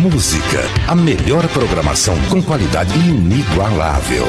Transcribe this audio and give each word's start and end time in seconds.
Música, 0.00 0.62
a 0.88 0.94
melhor 0.94 1.46
programação 1.48 2.14
com 2.30 2.40
qualidade 2.40 2.98
inigualável. 2.98 4.24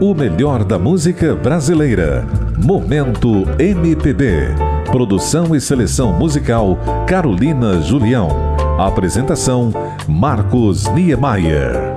O 0.00 0.14
melhor 0.14 0.64
da 0.64 0.78
música 0.78 1.34
brasileira. 1.34 2.26
Momento 2.56 3.44
MPB. 3.58 4.54
Produção 4.90 5.54
e 5.54 5.60
seleção 5.60 6.14
musical 6.14 6.78
Carolina 7.06 7.82
Julião. 7.82 8.30
Apresentação 8.78 9.70
Marcos 10.08 10.86
Niemeyer. 10.94 11.93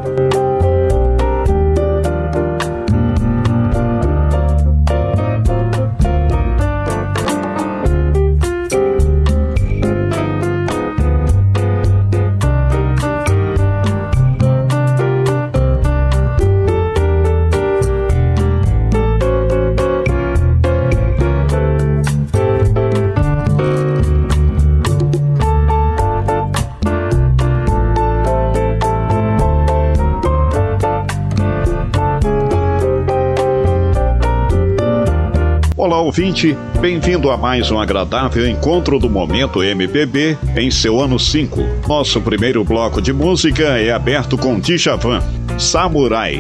Ouvinte, 36.38 36.56
bem-vindo 36.80 37.32
a 37.32 37.38
mais 37.38 37.72
um 37.72 37.80
agradável 37.80 38.48
encontro 38.48 39.00
do 39.00 39.10
Momento 39.10 39.64
MPB 39.64 40.38
em 40.56 40.70
seu 40.70 41.00
ano 41.00 41.18
5. 41.18 41.88
Nosso 41.88 42.22
primeiro 42.22 42.64
bloco 42.64 43.02
de 43.02 43.12
música 43.12 43.64
é 43.80 43.92
aberto 43.92 44.38
com 44.38 44.60
Djavan, 44.60 45.20
Samurai. 45.58 46.40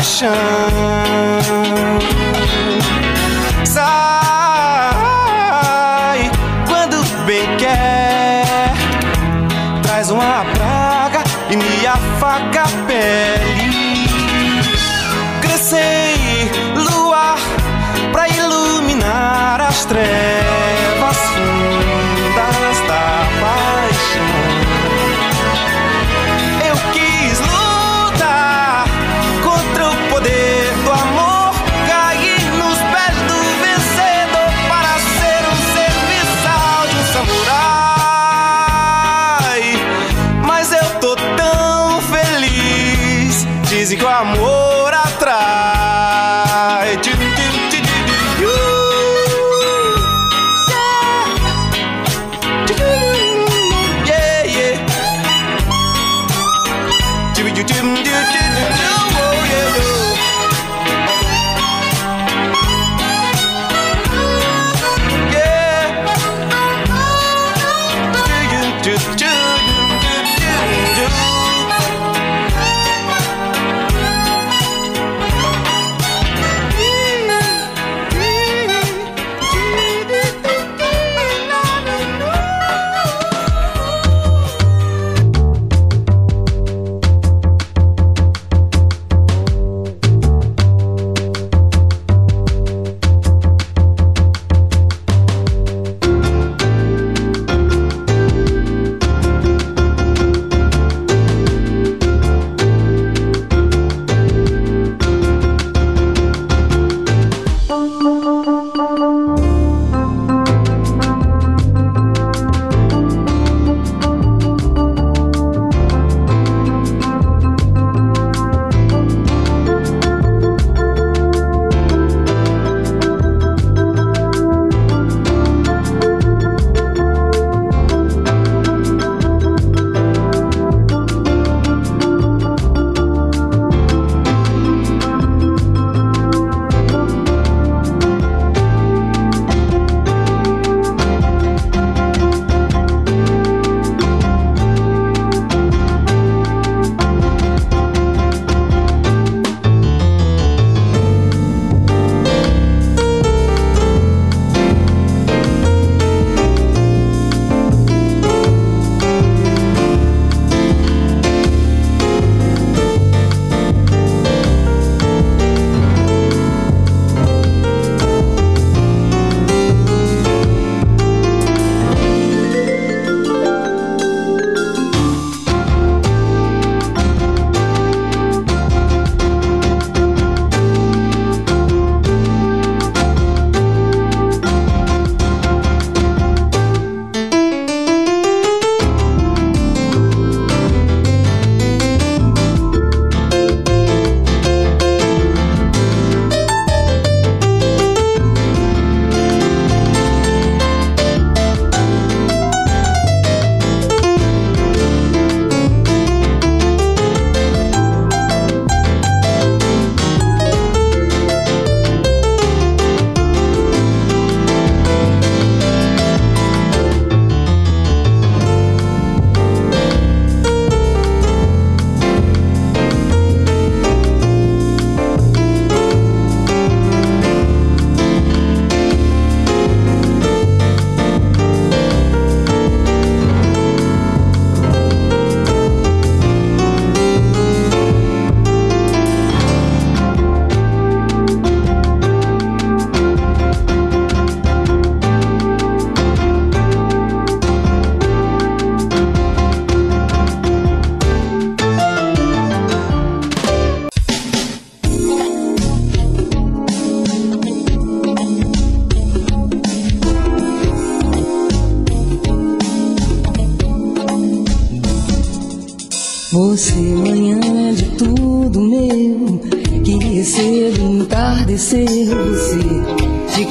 passion. 0.00 0.30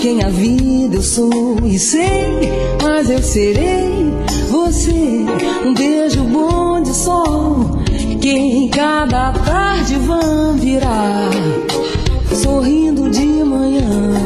Quem 0.09 0.23
a 0.23 0.29
vida 0.29 0.95
eu 0.95 1.03
sou 1.03 1.59
e 1.63 1.77
sei, 1.77 2.49
mas 2.81 3.11
eu 3.11 3.21
serei 3.21 4.11
você, 4.49 5.25
um 5.63 5.73
beijo 5.75 6.23
bom 6.23 6.81
de 6.81 6.95
sol, 6.95 7.69
que 8.19 8.31
em 8.31 8.69
cada 8.69 9.31
tarde 9.33 9.95
vão 9.97 10.57
virar, 10.57 11.29
sorrindo 12.33 13.11
de 13.11 13.27
manhã. 13.43 14.25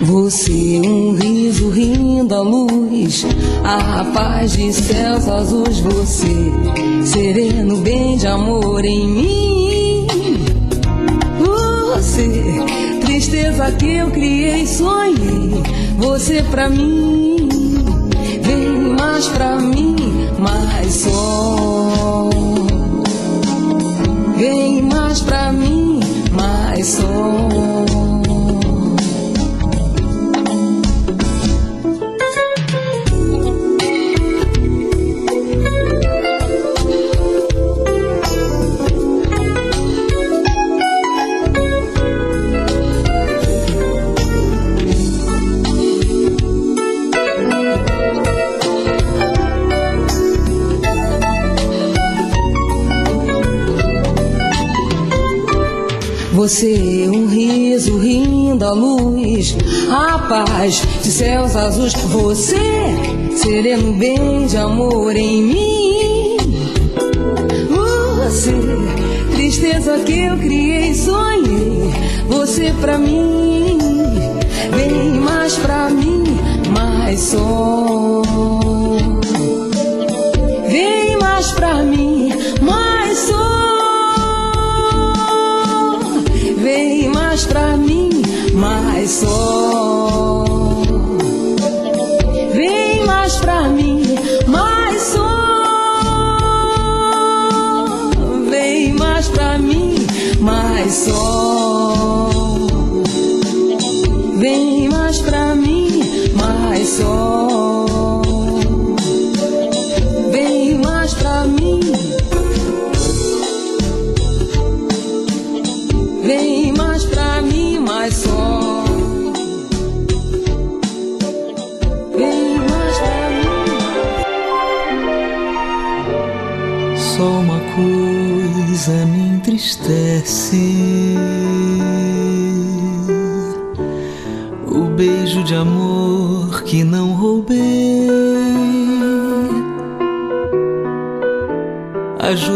Você, 0.00 0.80
um 0.82 1.14
riso 1.14 1.68
rindo 1.68 2.34
à 2.34 2.40
luz, 2.40 3.26
a 3.64 4.02
paz 4.14 4.52
de 4.52 4.72
céus 4.72 5.28
azuis. 5.28 5.80
Você, 5.80 6.52
sereno 7.04 7.76
bem 7.78 8.16
de 8.16 8.26
amor 8.26 8.82
em 8.82 9.06
mim. 9.06 9.57
Tristeza 13.38 13.70
que 13.72 13.96
eu 13.96 14.10
criei, 14.10 14.66
sonhei. 14.66 15.62
Você 15.96 16.42
pra 16.50 16.68
mim, 16.68 17.48
vem 18.42 18.96
mais 18.98 19.28
pra 19.28 19.60
mim, 19.60 19.96
mais 20.38 20.92
sol. 20.94 22.30
Vem 24.36 24.82
mais 24.82 25.20
pra 25.20 25.52
mim, 25.52 26.00
mais 26.32 26.86
sol. 26.86 28.07
Você, 56.48 57.06
um 57.12 57.26
riso 57.26 57.98
rindo 57.98 58.64
à 58.64 58.72
luz, 58.72 59.54
a 59.90 60.18
paz 60.18 60.82
de 61.02 61.10
céus 61.10 61.54
azuis. 61.54 61.92
Você, 61.92 62.56
sereno 63.36 63.92
bem 63.92 64.46
de 64.46 64.56
amor 64.56 65.14
em 65.14 65.42
mim. 65.42 66.36
Você, 68.24 68.54
tristeza 69.36 69.98
que 69.98 70.20
eu 70.20 70.38
criei, 70.38 70.94
sonhei. 70.94 71.92
Você 72.28 72.72
pra 72.80 72.96
mim, 72.96 73.76
vem 74.74 75.20
mais 75.20 75.54
pra 75.58 75.90
mim, 75.90 76.24
mais 76.72 77.20
só. 77.20 78.22
Vem 80.66 81.18
mais 81.18 81.52
pra 81.52 81.82
mim, 81.82 82.32
mais 82.62 82.77
mais 89.08 89.57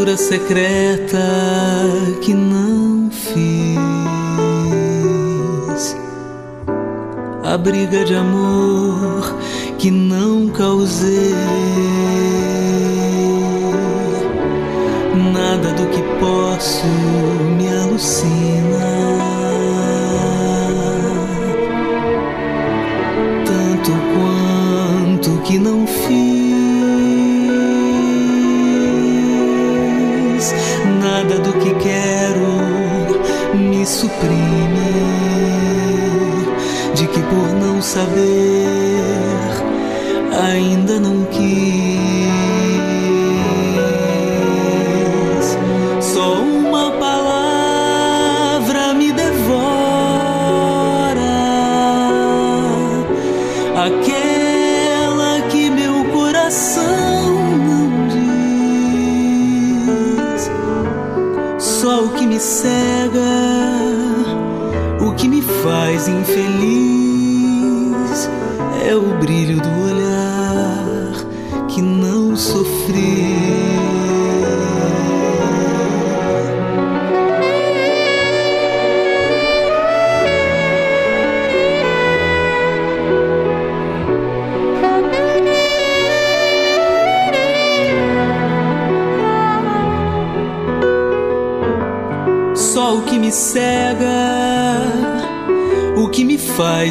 A 0.03 0.05
jura 0.05 0.17
secreta 0.17 1.17
que 2.23 2.35
não 2.35 3.09
fiz. 3.09 3.77
A 7.45 7.57
briga 7.57 8.05
de 8.05 8.17
amor 8.17 9.33
que 9.79 9.93
não 9.93 10.49
causei. 10.49 11.72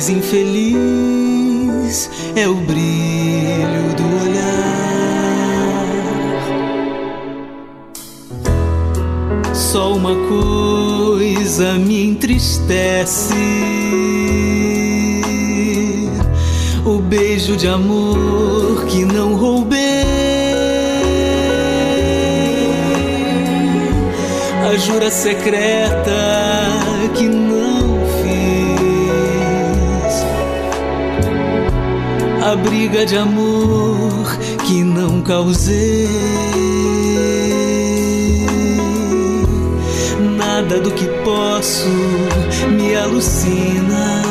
Faz 0.01 0.09
infeliz 0.09 2.09
é 2.35 2.47
o 2.47 2.55
brilho 2.55 3.93
do 3.95 4.03
olhar. 4.23 4.41
Só 9.53 9.93
uma 9.93 10.15
coisa 10.27 11.73
me 11.73 12.03
entristece: 12.03 13.35
o 16.83 16.97
beijo 16.97 17.55
de 17.55 17.67
amor 17.67 18.87
que 18.87 19.05
não 19.05 19.35
roubei. 19.35 20.01
a 24.63 24.75
jura 24.77 25.11
secreta 25.11 26.11
que 27.13 27.27
não 27.27 27.99
fiz, 28.21 28.60
a 32.41 32.55
briga 32.55 33.05
de 33.05 33.17
amor 33.17 34.37
que 34.65 34.83
não 34.83 35.21
causei. 35.21 36.07
Nada 40.37 40.79
do 40.79 40.91
que 40.91 41.05
posso 41.23 41.87
me 42.69 42.95
alucina. 42.95 44.23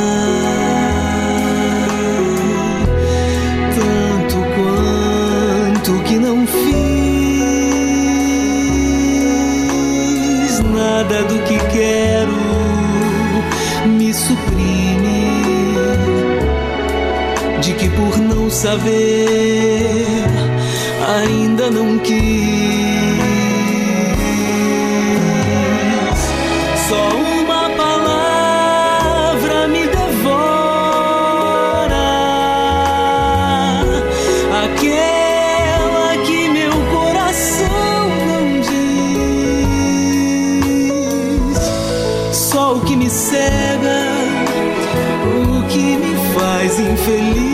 Tanto 3.75 4.37
quanto 4.57 6.03
que 6.05 6.17
não 6.19 6.47
fiz. 6.47 6.81
nada 10.61 11.23
do 11.25 11.39
que 11.45 11.59
quero 11.73 12.33
me 13.87 14.13
suprime. 14.13 14.90
Que 17.79 17.89
por 17.89 18.19
não 18.19 18.51
saber 18.51 20.27
ainda 21.19 21.71
não 21.71 21.99
quis. 22.01 22.11
Só 26.89 27.09
uma 27.17 27.71
palavra 27.71 29.69
me 29.69 29.87
devora, 29.87 30.27
aquela 34.67 36.19
que 36.27 36.49
meu 36.51 36.73
coração 36.93 38.11
não 38.29 38.61
diz. 38.61 38.75
Só 42.37 42.75
o 42.75 42.81
que 42.81 42.95
me 42.95 43.09
cega, 43.09 44.05
o 45.25 45.63
que 45.69 45.97
me 45.97 46.15
faz 46.35 46.79
infeliz 46.79 47.50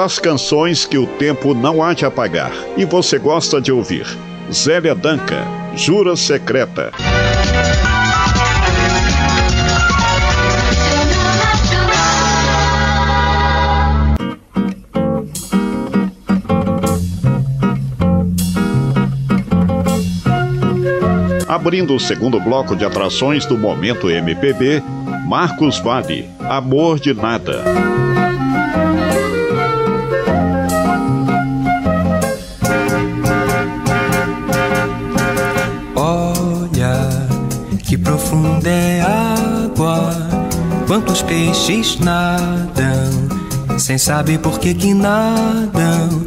das 0.00 0.18
canções 0.18 0.86
que 0.86 0.96
o 0.96 1.06
tempo 1.06 1.52
não 1.52 1.82
há 1.82 1.92
de 1.92 2.06
apagar 2.06 2.50
e 2.74 2.86
você 2.86 3.18
gosta 3.18 3.60
de 3.60 3.70
ouvir. 3.70 4.06
Zélia 4.50 4.94
Danca, 4.94 5.46
Jura 5.76 6.16
Secreta. 6.16 6.90
Abrindo 21.46 21.94
o 21.94 22.00
segundo 22.00 22.40
bloco 22.40 22.74
de 22.74 22.86
atrações 22.86 23.44
do 23.44 23.58
Momento 23.58 24.08
MPB, 24.08 24.82
Marcos 25.26 25.78
Vale, 25.78 26.26
Amor 26.48 26.98
de 26.98 27.12
Nada. 27.12 27.62
Sem 43.90 43.98
saber 43.98 44.38
por 44.38 44.60
que 44.60 44.72
que 44.72 44.94
nadam, 44.94 46.24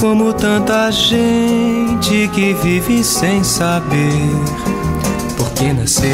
como 0.00 0.32
tanta 0.32 0.90
gente 0.90 2.30
que 2.32 2.54
vive 2.54 3.04
sem 3.04 3.44
saber 3.44 4.30
por 5.36 5.50
que 5.50 5.70
nasceu. 5.74 6.08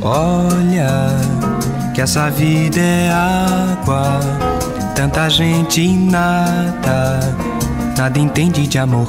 Olha, 0.00 1.06
que 1.94 2.00
essa 2.00 2.28
vida 2.30 2.80
é 2.80 3.12
água, 3.12 4.18
tanta 4.96 5.30
gente 5.30 5.86
nada, 5.92 7.20
nada 7.96 8.18
entende 8.18 8.66
de 8.66 8.78
amor. 8.78 9.08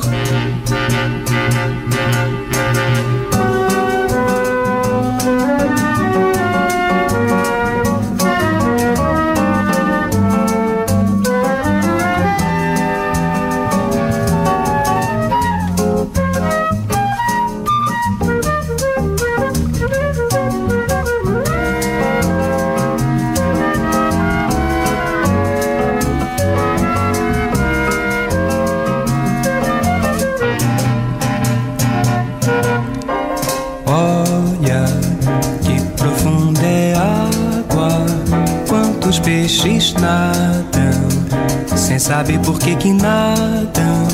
Sabe 42.04 42.38
por 42.40 42.60
que 42.60 42.76
que 42.76 42.92
nadam 42.92 44.08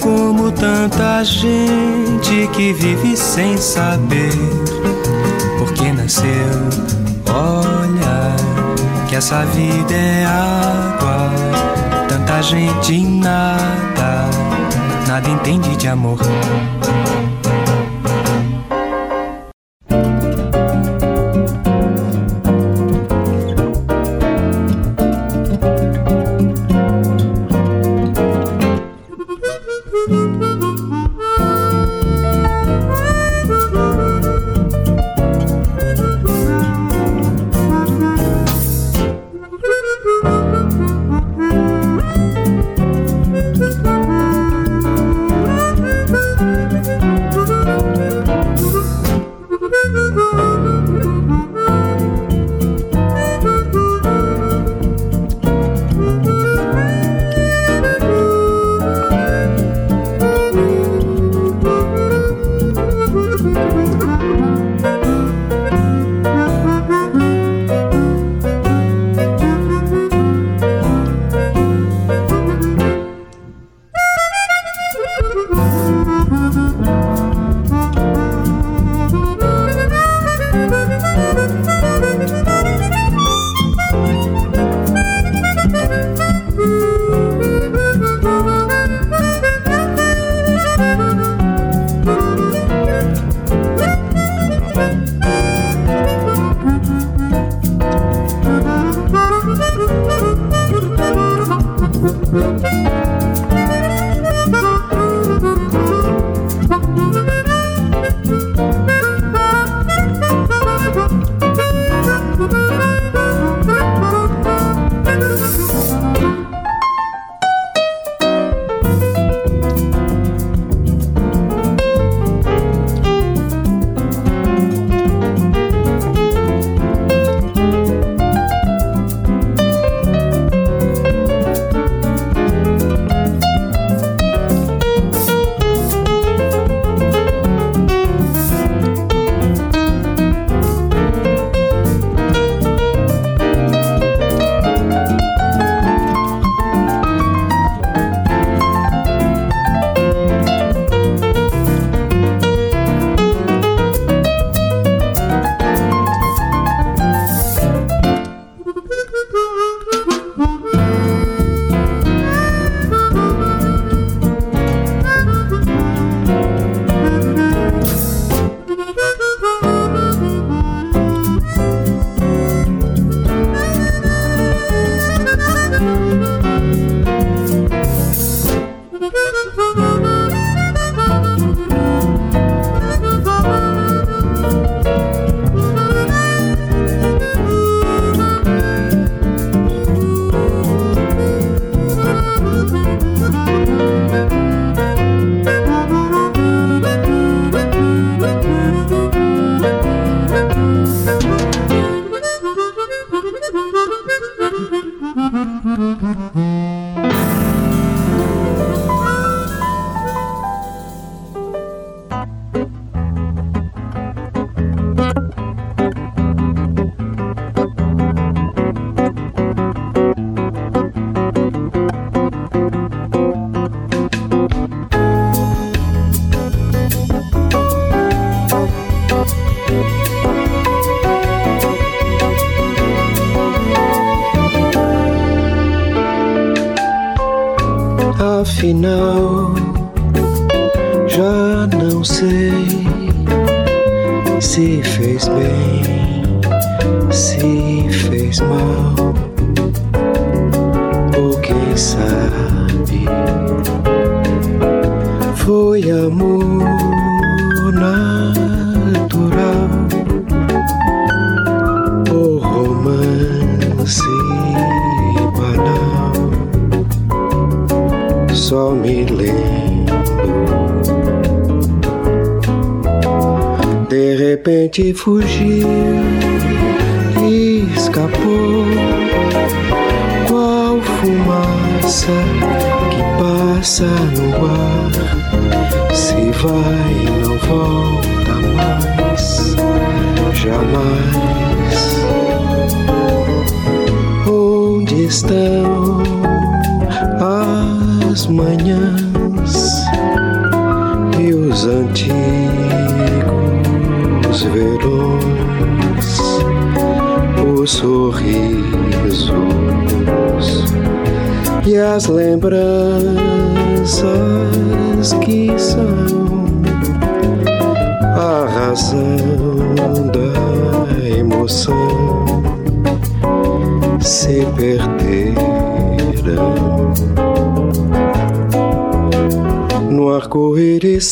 como 0.00 0.52
tanta 0.52 1.24
gente 1.24 2.48
que 2.52 2.72
vive 2.72 3.16
sem 3.16 3.56
saber 3.56 4.32
por 5.58 5.72
que 5.74 5.92
nasceu. 5.92 6.28
Olha 7.28 8.36
que 9.08 9.16
essa 9.16 9.44
vida 9.46 9.94
é 9.94 10.24
água, 10.24 11.30
tanta 12.08 12.40
gente 12.40 13.02
nada, 13.02 14.30
nada 15.08 15.28
entende 15.28 15.76
de 15.76 15.88
amor. 15.88 16.18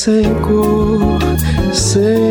Sem 0.03 0.35
cor, 0.43 1.21
sem 1.73 2.22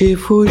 repente 0.00 0.16
fugiu 0.16 0.49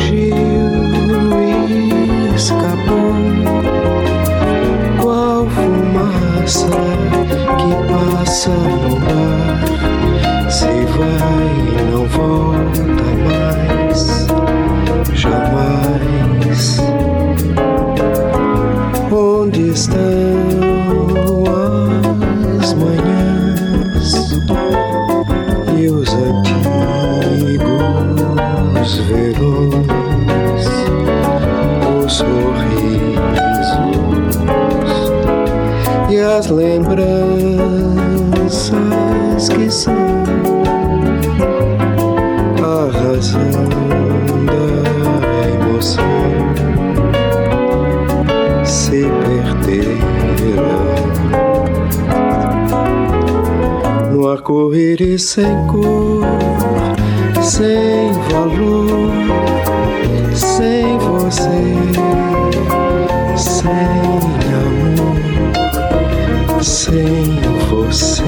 sem 66.61 67.39
você. 67.69 68.23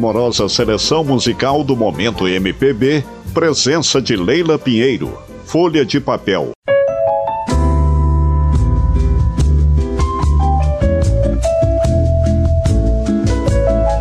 Primorosa 0.00 0.48
seleção 0.48 1.04
musical 1.04 1.62
do 1.62 1.76
momento 1.76 2.26
MPB, 2.26 3.04
presença 3.34 4.00
de 4.00 4.16
Leila 4.16 4.58
Pinheiro, 4.58 5.12
Folha 5.44 5.84
de 5.84 6.00
Papel. 6.00 6.52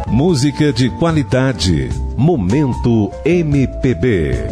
Música 0.08 0.72
de 0.72 0.90
qualidade. 0.92 1.90
Momento 2.16 3.12
MPB. 3.26 4.48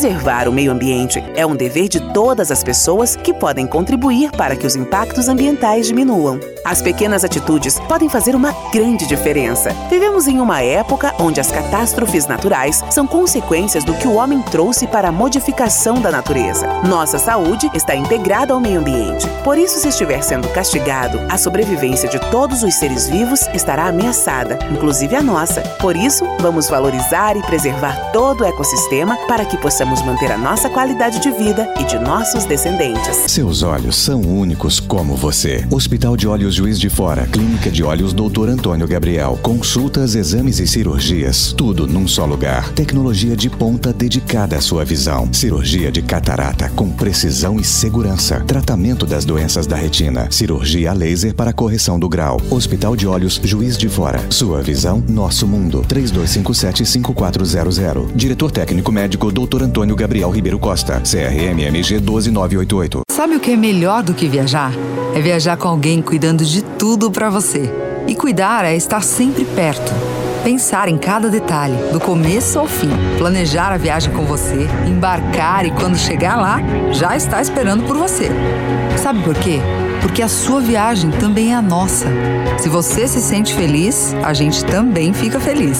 Preservar 0.00 0.46
o 0.46 0.52
meio 0.52 0.70
ambiente 0.70 1.18
é 1.34 1.44
um 1.44 1.56
dever 1.56 1.88
de 1.88 1.98
todas 2.12 2.52
as 2.52 2.62
pessoas 2.62 3.16
que 3.16 3.34
podem 3.34 3.66
contribuir 3.66 4.30
para 4.30 4.54
que 4.54 4.64
os 4.64 4.76
impactos 4.76 5.26
ambientais 5.26 5.88
diminuam. 5.88 6.38
As 6.68 6.82
pequenas 6.82 7.24
atitudes 7.24 7.80
podem 7.88 8.10
fazer 8.10 8.36
uma 8.36 8.52
grande 8.70 9.06
diferença. 9.06 9.70
Vivemos 9.88 10.28
em 10.28 10.38
uma 10.38 10.60
época 10.60 11.14
onde 11.18 11.40
as 11.40 11.50
catástrofes 11.50 12.26
naturais 12.26 12.84
são 12.90 13.06
consequências 13.06 13.84
do 13.84 13.94
que 13.94 14.06
o 14.06 14.16
homem 14.16 14.42
trouxe 14.42 14.86
para 14.86 15.08
a 15.08 15.12
modificação 15.12 15.98
da 15.98 16.10
natureza. 16.10 16.68
Nossa 16.86 17.18
saúde 17.18 17.70
está 17.72 17.96
integrada 17.96 18.52
ao 18.52 18.60
meio 18.60 18.80
ambiente. 18.80 19.26
Por 19.42 19.56
isso, 19.56 19.80
se 19.80 19.88
estiver 19.88 20.22
sendo 20.22 20.46
castigado, 20.48 21.18
a 21.30 21.38
sobrevivência 21.38 22.06
de 22.06 22.18
todos 22.30 22.62
os 22.62 22.74
seres 22.74 23.08
vivos 23.08 23.48
estará 23.54 23.86
ameaçada, 23.86 24.58
inclusive 24.70 25.16
a 25.16 25.22
nossa. 25.22 25.62
Por 25.80 25.96
isso, 25.96 26.22
vamos 26.38 26.68
valorizar 26.68 27.34
e 27.34 27.40
preservar 27.44 28.12
todo 28.12 28.42
o 28.42 28.44
ecossistema 28.44 29.16
para 29.26 29.46
que 29.46 29.56
possamos 29.56 30.02
manter 30.02 30.30
a 30.30 30.36
nossa 30.36 30.68
qualidade 30.68 31.18
de 31.20 31.30
vida 31.30 31.66
e 31.80 31.84
de 31.84 31.98
nossos 31.98 32.44
descendentes. 32.44 33.16
Seus 33.26 33.62
olhos 33.62 33.96
são 33.96 34.20
únicos 34.20 34.78
como 34.78 35.16
você. 35.16 35.66
Hospital 35.70 36.14
de 36.14 36.28
Olhos 36.28 36.57
Juiz 36.58 36.80
de 36.80 36.90
Fora, 36.90 37.24
Clínica 37.24 37.70
de 37.70 37.84
Olhos 37.84 38.12
Dr. 38.12 38.48
Antônio 38.48 38.88
Gabriel. 38.88 39.38
Consultas, 39.40 40.16
exames 40.16 40.58
e 40.58 40.66
cirurgias, 40.66 41.54
tudo 41.56 41.86
num 41.86 42.08
só 42.08 42.26
lugar. 42.26 42.72
Tecnologia 42.72 43.36
de 43.36 43.48
ponta 43.48 43.92
dedicada 43.92 44.56
à 44.56 44.60
sua 44.60 44.84
visão. 44.84 45.32
Cirurgia 45.32 45.92
de 45.92 46.02
catarata 46.02 46.68
com 46.70 46.90
precisão 46.90 47.60
e 47.60 47.64
segurança. 47.64 48.40
Tratamento 48.40 49.06
das 49.06 49.24
doenças 49.24 49.68
da 49.68 49.76
retina. 49.76 50.28
Cirurgia 50.32 50.90
a 50.90 50.94
laser 50.94 51.32
para 51.32 51.52
correção 51.52 51.96
do 51.96 52.08
grau. 52.08 52.40
Hospital 52.50 52.96
de 52.96 53.06
Olhos 53.06 53.40
Juiz 53.44 53.78
de 53.78 53.88
Fora. 53.88 54.20
Sua 54.28 54.60
visão, 54.60 55.00
nosso 55.08 55.46
mundo. 55.46 55.86
3257-5400. 55.88 58.10
Diretor 58.16 58.50
técnico 58.50 58.90
médico 58.90 59.30
Dr. 59.30 59.62
Antônio 59.62 59.94
Gabriel 59.94 60.30
Ribeiro 60.30 60.58
Costa, 60.58 61.00
CRMMG 61.04 62.00
12988. 62.00 63.02
Sabe 63.12 63.36
o 63.36 63.40
que 63.40 63.52
é 63.52 63.56
melhor 63.56 64.02
do 64.02 64.12
que 64.12 64.28
viajar? 64.28 64.72
É 65.14 65.20
viajar 65.20 65.56
com 65.56 65.66
alguém 65.66 66.00
cuidando 66.00 66.44
de 66.44 66.47
tudo 66.78 67.10
para 67.10 67.28
você. 67.28 67.70
E 68.06 68.14
cuidar 68.14 68.64
é 68.64 68.74
estar 68.74 69.02
sempre 69.02 69.44
perto. 69.44 69.92
Pensar 70.42 70.88
em 70.88 70.96
cada 70.96 71.28
detalhe, 71.28 71.76
do 71.92 72.00
começo 72.00 72.58
ao 72.58 72.66
fim. 72.66 72.90
Planejar 73.18 73.72
a 73.72 73.76
viagem 73.76 74.12
com 74.12 74.24
você, 74.24 74.66
embarcar 74.86 75.66
e 75.66 75.70
quando 75.72 75.98
chegar 75.98 76.36
lá, 76.36 76.58
já 76.92 77.16
está 77.16 77.42
esperando 77.42 77.84
por 77.84 77.96
você. 77.96 78.30
Sabe 78.96 79.22
por 79.22 79.34
quê? 79.34 79.60
Porque 80.00 80.22
a 80.22 80.28
sua 80.28 80.60
viagem 80.60 81.10
também 81.10 81.52
é 81.52 81.56
a 81.56 81.62
nossa. 81.62 82.06
Se 82.58 82.68
você 82.68 83.06
se 83.06 83.20
sente 83.20 83.54
feliz, 83.54 84.14
a 84.22 84.32
gente 84.34 84.64
também 84.64 85.12
fica 85.12 85.38
feliz. 85.38 85.78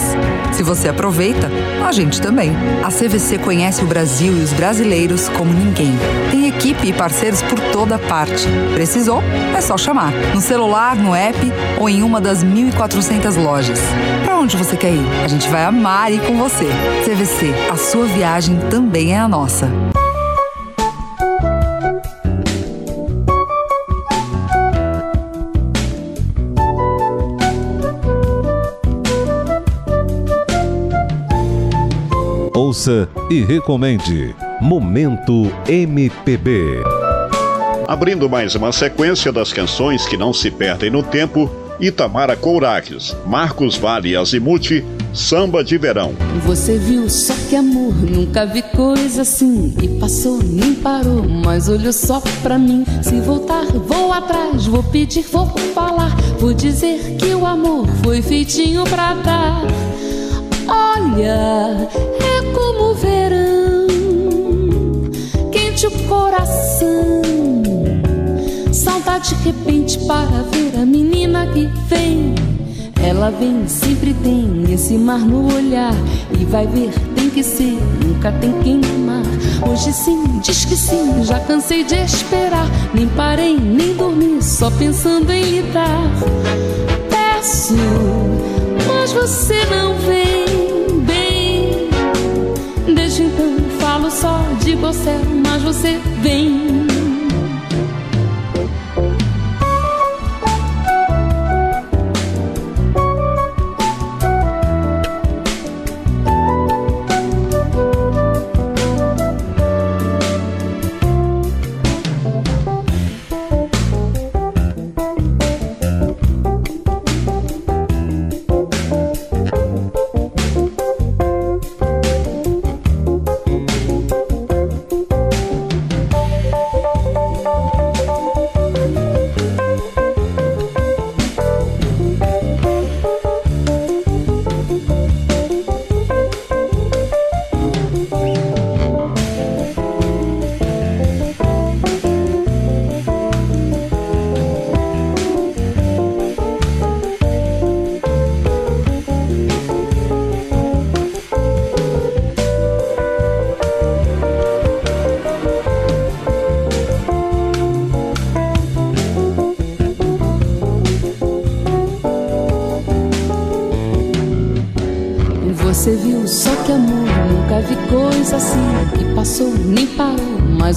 Se 0.53 0.63
você 0.63 0.89
aproveita, 0.89 1.49
a 1.85 1.91
gente 1.91 2.21
também. 2.21 2.51
A 2.83 2.89
CVC 2.89 3.37
conhece 3.39 3.83
o 3.83 3.87
Brasil 3.87 4.33
e 4.37 4.41
os 4.41 4.53
brasileiros 4.53 5.29
como 5.29 5.51
ninguém. 5.51 5.93
Tem 6.31 6.47
equipe 6.47 6.87
e 6.87 6.93
parceiros 6.93 7.41
por 7.41 7.59
toda 7.71 7.97
parte. 7.97 8.47
Precisou? 8.73 9.21
É 9.55 9.61
só 9.61 9.77
chamar. 9.77 10.11
No 10.33 10.41
celular, 10.41 10.95
no 10.95 11.13
app 11.15 11.37
ou 11.77 11.89
em 11.89 12.03
uma 12.03 12.21
das 12.21 12.43
1.400 12.43 13.41
lojas. 13.41 13.79
Para 14.23 14.37
onde 14.37 14.55
você 14.55 14.75
quer 14.75 14.91
ir? 14.91 15.05
A 15.23 15.27
gente 15.27 15.49
vai 15.49 15.63
amar 15.65 16.11
ir 16.11 16.21
com 16.21 16.37
você. 16.37 16.67
CVC, 17.03 17.53
a 17.71 17.75
sua 17.75 18.05
viagem 18.05 18.57
também 18.69 19.13
é 19.13 19.19
a 19.19 19.27
nossa. 19.27 19.69
Ouça 32.69 33.09
e 33.31 33.41
recomende. 33.41 34.35
Momento 34.61 35.51
MPB. 35.67 36.83
Abrindo 37.87 38.29
mais 38.29 38.53
uma 38.53 38.71
sequência 38.71 39.31
das 39.31 39.51
canções 39.51 40.05
que 40.05 40.15
não 40.15 40.31
se 40.31 40.51
perdem 40.51 40.91
no 40.91 41.01
tempo, 41.01 41.49
Itamara 41.79 42.35
Couraques, 42.35 43.15
Marcos 43.25 43.75
Vale 43.75 44.15
Azimuth, 44.15 44.83
Samba 45.11 45.63
de 45.63 45.79
Verão. 45.79 46.13
Você 46.45 46.77
viu 46.77 47.09
só 47.09 47.33
que 47.49 47.55
amor, 47.55 47.95
nunca 47.95 48.45
vi 48.45 48.61
coisa 48.61 49.23
assim. 49.23 49.73
E 49.81 49.87
passou, 49.99 50.37
nem 50.43 50.75
parou, 50.75 51.27
mas 51.27 51.67
olhou 51.67 51.91
só 51.91 52.21
pra 52.43 52.59
mim. 52.59 52.85
Se 53.01 53.19
voltar, 53.19 53.65
vou 53.65 54.13
atrás, 54.13 54.67
vou 54.67 54.83
pedir, 54.83 55.25
vou 55.31 55.47
falar. 55.73 56.15
Vou 56.37 56.53
dizer 56.53 57.17
que 57.17 57.33
o 57.33 57.47
amor 57.47 57.87
foi 58.03 58.21
feitinho 58.21 58.83
pra 58.83 59.15
dar. 59.15 59.63
Olha, 60.67 61.89
é 62.23 62.28
como 62.53 62.91
o 62.91 62.95
verão, 62.95 63.87
quente 65.51 65.87
o 65.87 65.91
coração. 66.07 67.21
Saudade 68.71 69.35
de 69.35 69.43
repente 69.43 69.97
para 69.99 70.43
ver 70.51 70.79
a 70.79 70.85
menina 70.85 71.47
que 71.47 71.67
vem 71.87 72.35
ela 73.01 73.31
vem, 73.31 73.67
sempre 73.67 74.13
tem 74.13 74.65
esse 74.71 74.97
mar 74.97 75.19
no 75.19 75.53
olhar. 75.53 75.93
E 76.39 76.45
vai 76.45 76.67
ver, 76.67 76.91
tem 77.15 77.29
que 77.29 77.41
ser, 77.41 77.77
nunca 78.05 78.31
tem 78.33 78.51
quem 78.61 78.81
amar. 78.83 79.23
Hoje 79.69 79.93
sim, 79.93 80.39
diz 80.41 80.65
que 80.65 80.75
sim, 80.75 81.23
já 81.23 81.39
cansei 81.39 81.83
de 81.83 81.95
esperar. 81.95 82.69
Nem 82.93 83.07
parei, 83.07 83.57
nem 83.57 83.95
dormi, 83.95 84.41
só 84.41 84.69
pensando 84.71 85.31
em 85.31 85.43
lhe 85.43 85.61
dar. 85.71 86.11
Peço, 87.09 87.73
mas 88.87 89.11
você 89.11 89.65
não 89.65 89.95
vem. 89.95 90.38
Falo 93.79 94.09
só, 94.09 94.41
ao 94.87 94.93
céu, 94.93 95.19
mas 95.45 95.61
você 95.61 95.99
vem. 96.21 96.88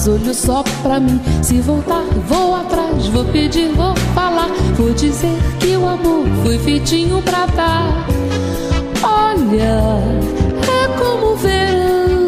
Olhos 0.07 0.37
só 0.37 0.63
pra 0.81 0.99
mim. 0.99 1.19
Se 1.41 1.59
voltar, 1.61 2.03
vou 2.27 2.55
atrás, 2.55 3.07
vou 3.07 3.25
pedir, 3.25 3.69
vou 3.73 3.95
falar. 4.13 4.49
Vou 4.77 4.93
dizer 4.93 5.35
que 5.59 5.75
o 5.75 5.87
amor 5.87 6.25
foi 6.43 6.57
feitinho 6.59 7.21
pra 7.21 7.45
dar. 7.47 8.07
Olha, 9.03 9.99
é 10.61 10.87
como 10.97 11.33
o 11.33 11.35
verão, 11.35 12.27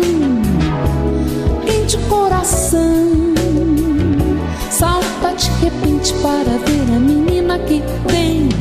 quente 1.66 1.98
coração. 2.10 3.34
Salta 4.70 5.34
de 5.36 5.50
repente 5.64 6.14
para 6.16 6.58
ver 6.66 6.96
a 6.96 7.00
menina 7.00 7.60
que 7.60 7.84
vem. 8.08 8.55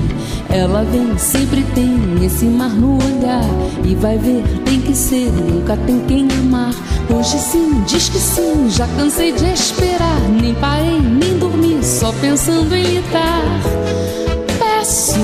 Ela 0.54 0.84
vem, 0.84 1.18
sempre 1.18 1.64
tem 1.74 2.24
esse 2.24 2.44
mar 2.44 2.70
no 2.70 2.96
olhar. 2.96 3.42
E 3.84 3.96
vai 3.96 4.16
ver, 4.16 4.44
tem 4.64 4.80
que 4.80 4.94
ser, 4.94 5.28
nunca 5.32 5.76
tem 5.76 5.98
quem 6.06 6.28
amar. 6.30 6.72
Hoje 7.10 7.36
sim, 7.40 7.82
diz 7.84 8.08
que 8.08 8.20
sim, 8.20 8.70
já 8.70 8.86
cansei 8.96 9.32
de 9.32 9.52
esperar. 9.52 10.20
Nem 10.40 10.54
parei, 10.54 11.00
nem 11.00 11.36
dormi, 11.38 11.82
só 11.82 12.12
pensando 12.20 12.72
em 12.72 12.84
lhe 12.84 13.02
dar. 13.12 13.42
Peço, 14.56 15.18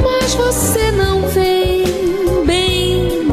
mas 0.00 0.32
você 0.34 0.92
não 0.92 1.22
vem 1.22 1.82
bem. 2.46 3.26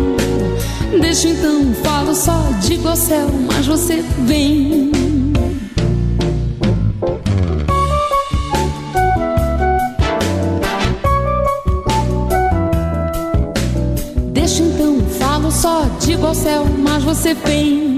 Deixa 1.00 1.28
então, 1.28 1.72
falo 1.84 2.16
só, 2.16 2.50
digo 2.64 2.88
ao 2.88 2.96
céu, 2.96 3.30
mas 3.48 3.68
você 3.68 4.04
vem. 4.26 5.09
Céu, 16.50 16.66
mas 16.80 17.04
você 17.04 17.36
vem. 17.36 17.89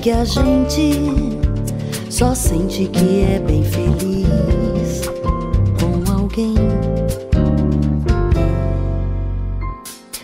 Que 0.00 0.10
a 0.10 0.24
gente 0.24 0.92
só 2.08 2.34
sente 2.34 2.86
que 2.86 3.22
é 3.22 3.38
bem 3.38 3.62
feliz 3.62 5.02
com 5.78 6.10
alguém. 6.10 6.54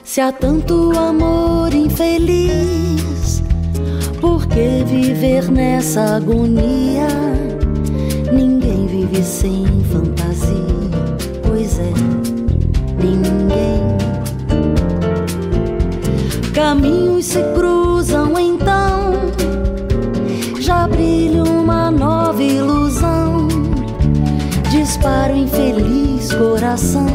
Se 0.03 0.23
há 0.23 0.33
tanto 0.33 0.93
amor 0.99 1.75
infeliz, 1.75 3.43
por 4.19 4.47
que 4.47 4.83
viver 4.87 5.51
nessa 5.51 6.17
agonia? 6.17 7.09
Ninguém 8.33 8.87
vive 8.87 9.23
sem 9.23 9.67
fantasia, 9.85 10.16
coração, 26.77 27.07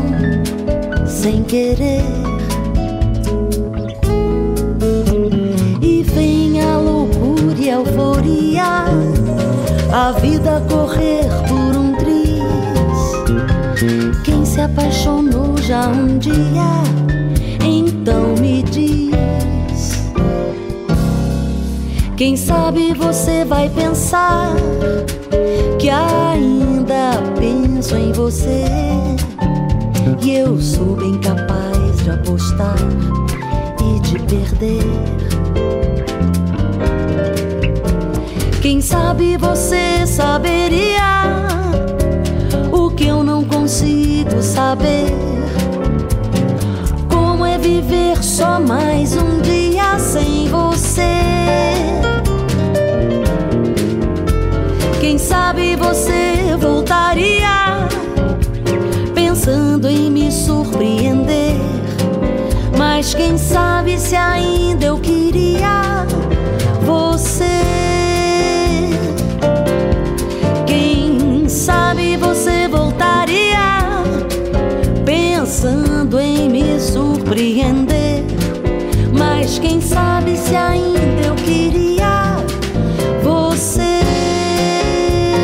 sem 1.05 1.43
querer. 1.43 2.01
E 5.82 6.01
vem 6.03 6.59
a 6.62 6.78
loucura 6.78 7.55
e 7.59 7.70
a 7.70 7.76
euforia, 7.76 8.86
a 9.93 10.12
vida 10.14 10.64
correr 10.68 11.28
por 11.47 11.78
um 11.78 11.93
triz. 11.93 12.41
Quem 14.24 14.43
se 14.43 14.62
apaixonou 14.62 15.55
já 15.57 15.88
um 15.89 16.18
dia, 16.18 16.82
então 17.64 18.34
me 18.39 18.64
diz. 18.64 20.01
Quem 22.18 22.36
sabe 22.36 22.93
você 22.95 23.45
vai 23.45 23.70
pensar 23.70 24.55
que 25.80 25.89
ainda 25.89 27.14
penso 27.38 27.95
em 27.95 28.12
você. 28.12 28.66
Eu 30.34 30.61
sou 30.61 30.95
bem 30.95 31.19
capaz 31.19 31.97
de 32.05 32.09
apostar 32.09 32.77
e 33.82 33.99
de 33.99 34.17
perder. 34.19 34.82
Quem 38.61 38.79
sabe 38.79 39.36
você 39.36 40.07
saberia 40.07 41.47
o 42.71 42.89
que 42.91 43.07
eu 43.07 43.25
não 43.25 43.43
consigo 43.43 44.41
saber. 44.41 45.07
Como 47.09 47.45
é 47.45 47.57
viver 47.57 48.23
só 48.23 48.57
mais 48.57 49.17
um 49.17 49.41
dia 49.41 49.99
sem 49.99 50.47
você? 50.47 51.11
Quem 55.01 55.17
sabe 55.17 55.75
você 55.75 56.55
voltaria 56.57 57.30
quem 63.22 63.38
sabe 63.38 63.99
se 63.99 64.15
ainda 64.15 64.86
eu 64.86 64.97
queria 64.97 66.07
você? 66.82 67.45
Quem 70.65 71.47
sabe 71.47 72.17
você 72.17 72.67
voltaria 72.67 73.59
pensando 75.05 76.19
em 76.19 76.49
me 76.49 76.80
surpreender. 76.80 78.24
Mas 79.13 79.59
quem 79.59 79.80
sabe 79.80 80.36
se 80.36 80.55
ainda 80.55 81.28
eu 81.28 81.36
queria 81.36 82.38
você? 83.22 84.01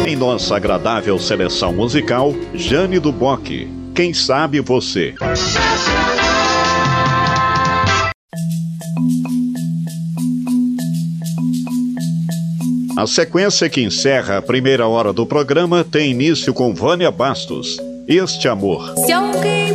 Em 0.07 0.15
nossa 0.15 0.55
agradável 0.55 1.19
seleção 1.19 1.73
musical, 1.73 2.33
Jane 2.55 2.97
do 2.97 3.11
Bock. 3.11 3.71
Quem 3.93 4.15
sabe 4.15 4.61
você? 4.61 5.13
A 12.97 13.05
sequência 13.05 13.69
que 13.69 13.79
encerra 13.79 14.39
a 14.39 14.41
primeira 14.41 14.87
hora 14.87 15.13
do 15.13 15.23
programa 15.23 15.83
tem 15.83 16.09
início 16.09 16.51
com 16.51 16.73
Vânia 16.73 17.11
Bastos. 17.11 17.77
Este 18.07 18.47
amor. 18.47 18.91
Se 19.05 19.11
alguém 19.11 19.66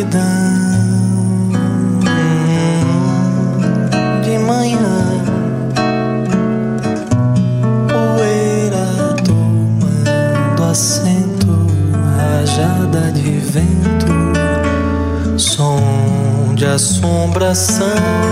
solidão 0.00 0.20
de 4.22 4.38
manhã. 4.38 4.78
Poeira 7.88 9.14
tomando 9.24 10.64
assento, 10.70 11.66
rajada 12.16 13.12
de 13.12 13.30
vento, 13.40 14.06
som 15.38 15.80
de 16.54 16.64
assombração. 16.64 18.29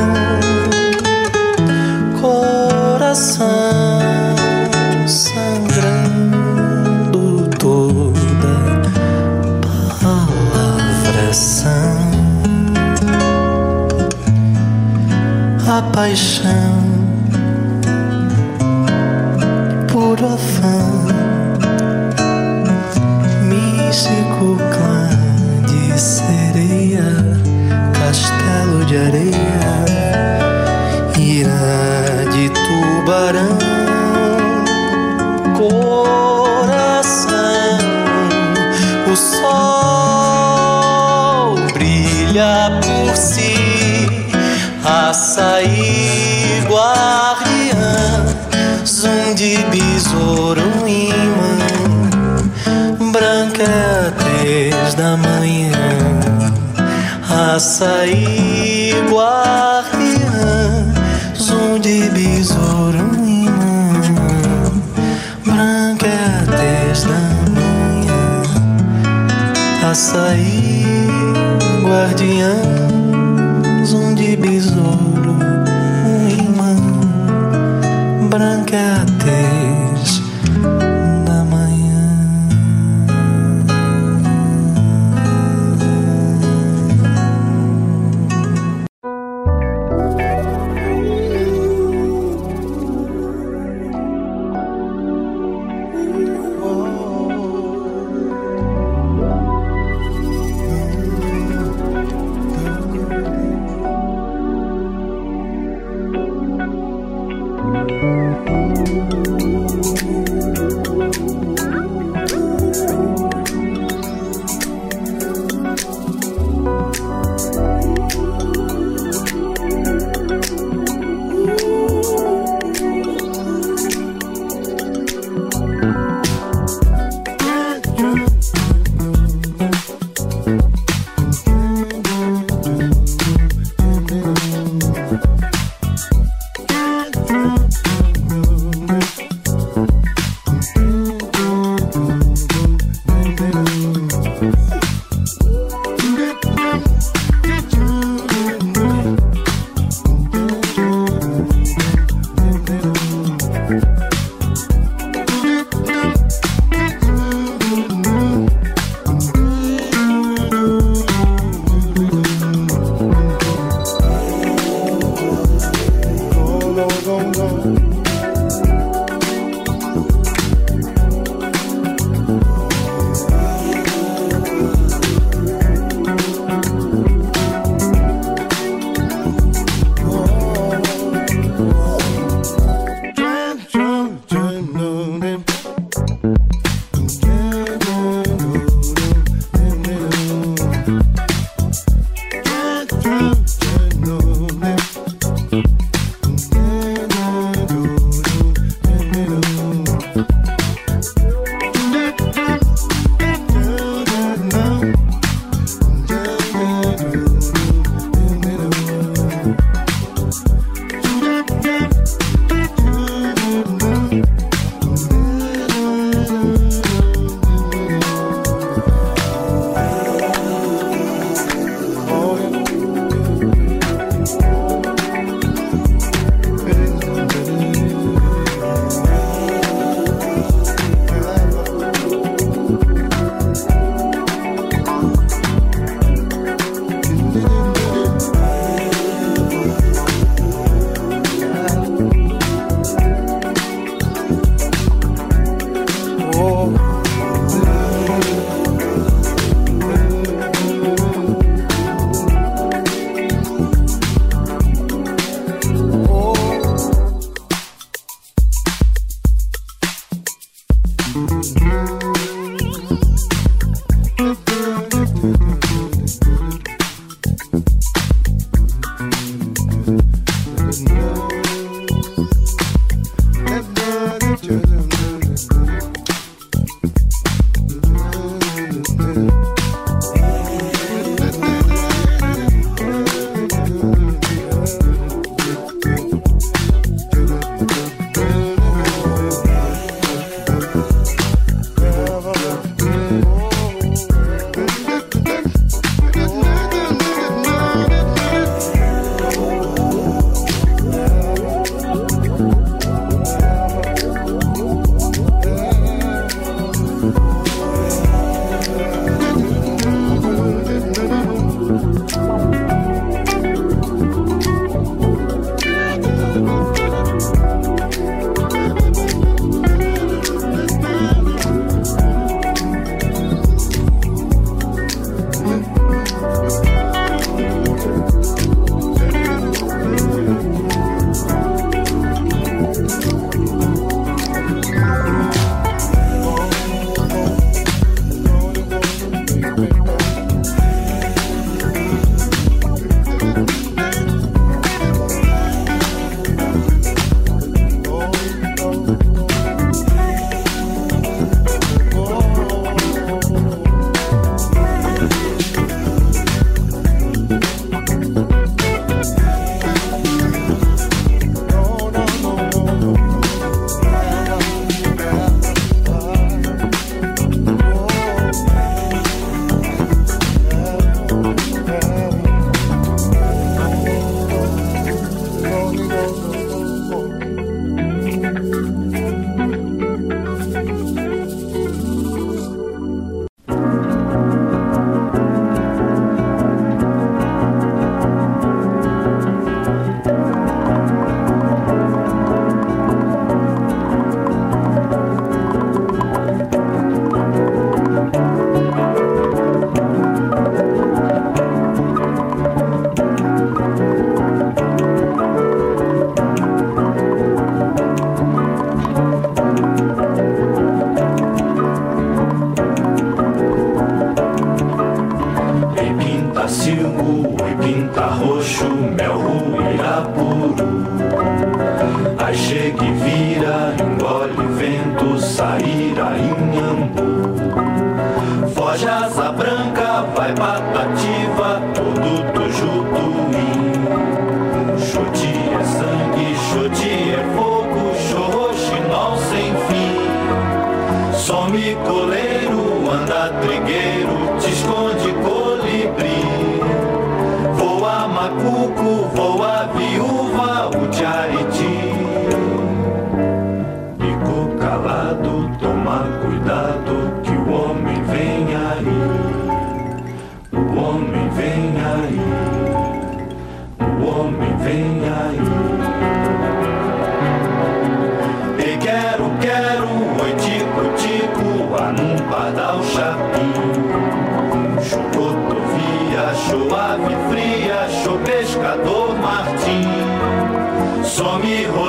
me 481.42 481.62
home. 481.64 481.87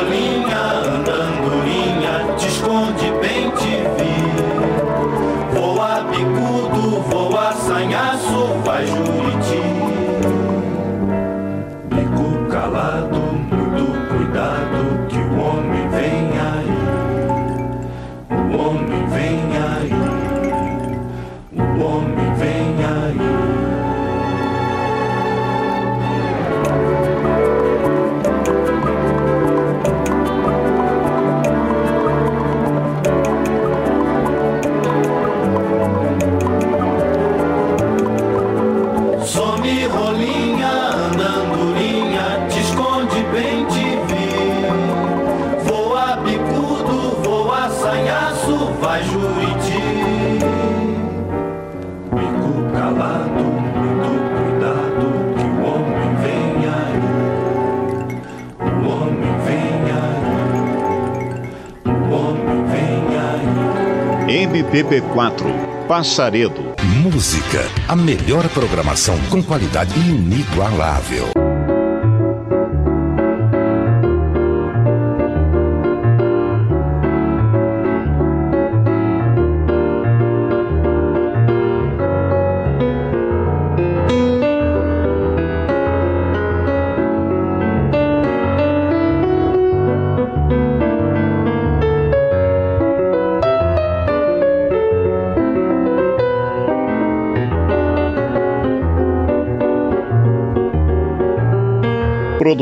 MPB4 64.90 65.88
Passaredo. 65.88 66.74
Música, 67.04 67.64
a 67.88 67.96
melhor 67.96 68.48
programação 68.50 69.18
com 69.30 69.42
qualidade 69.42 69.98
inigualável. 70.00 71.39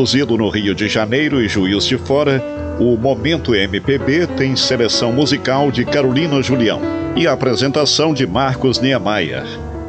Produzido 0.08 0.38
no 0.38 0.48
Rio 0.48 0.74
de 0.74 0.88
Janeiro 0.88 1.42
e 1.42 1.50
Juiz 1.50 1.84
de 1.84 1.98
Fora, 1.98 2.42
o 2.80 2.96
Momento 2.96 3.54
MPB 3.54 4.26
tem 4.38 4.56
seleção 4.56 5.12
musical 5.12 5.70
de 5.70 5.84
Carolina 5.84 6.42
Julião 6.42 6.80
e 7.14 7.28
apresentação 7.28 8.14
de 8.14 8.26
Marcos 8.26 8.80
Niemeyer. 8.80 9.44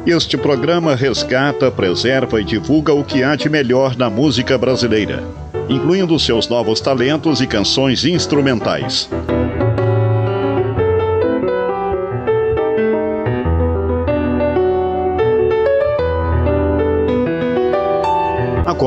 Este 0.05 0.35
programa 0.35 0.93
resgata, 0.93 1.71
preserva 1.71 2.41
e 2.41 2.43
divulga 2.43 2.93
o 2.93 3.01
que 3.01 3.23
há 3.23 3.37
de 3.37 3.47
melhor 3.47 3.95
na 3.95 4.09
música 4.09 4.57
brasileira, 4.57 5.23
incluindo 5.69 6.19
seus 6.19 6.49
novos 6.49 6.81
talentos 6.81 7.39
e 7.39 7.47
canções 7.47 8.03
instrumentais. 8.03 9.09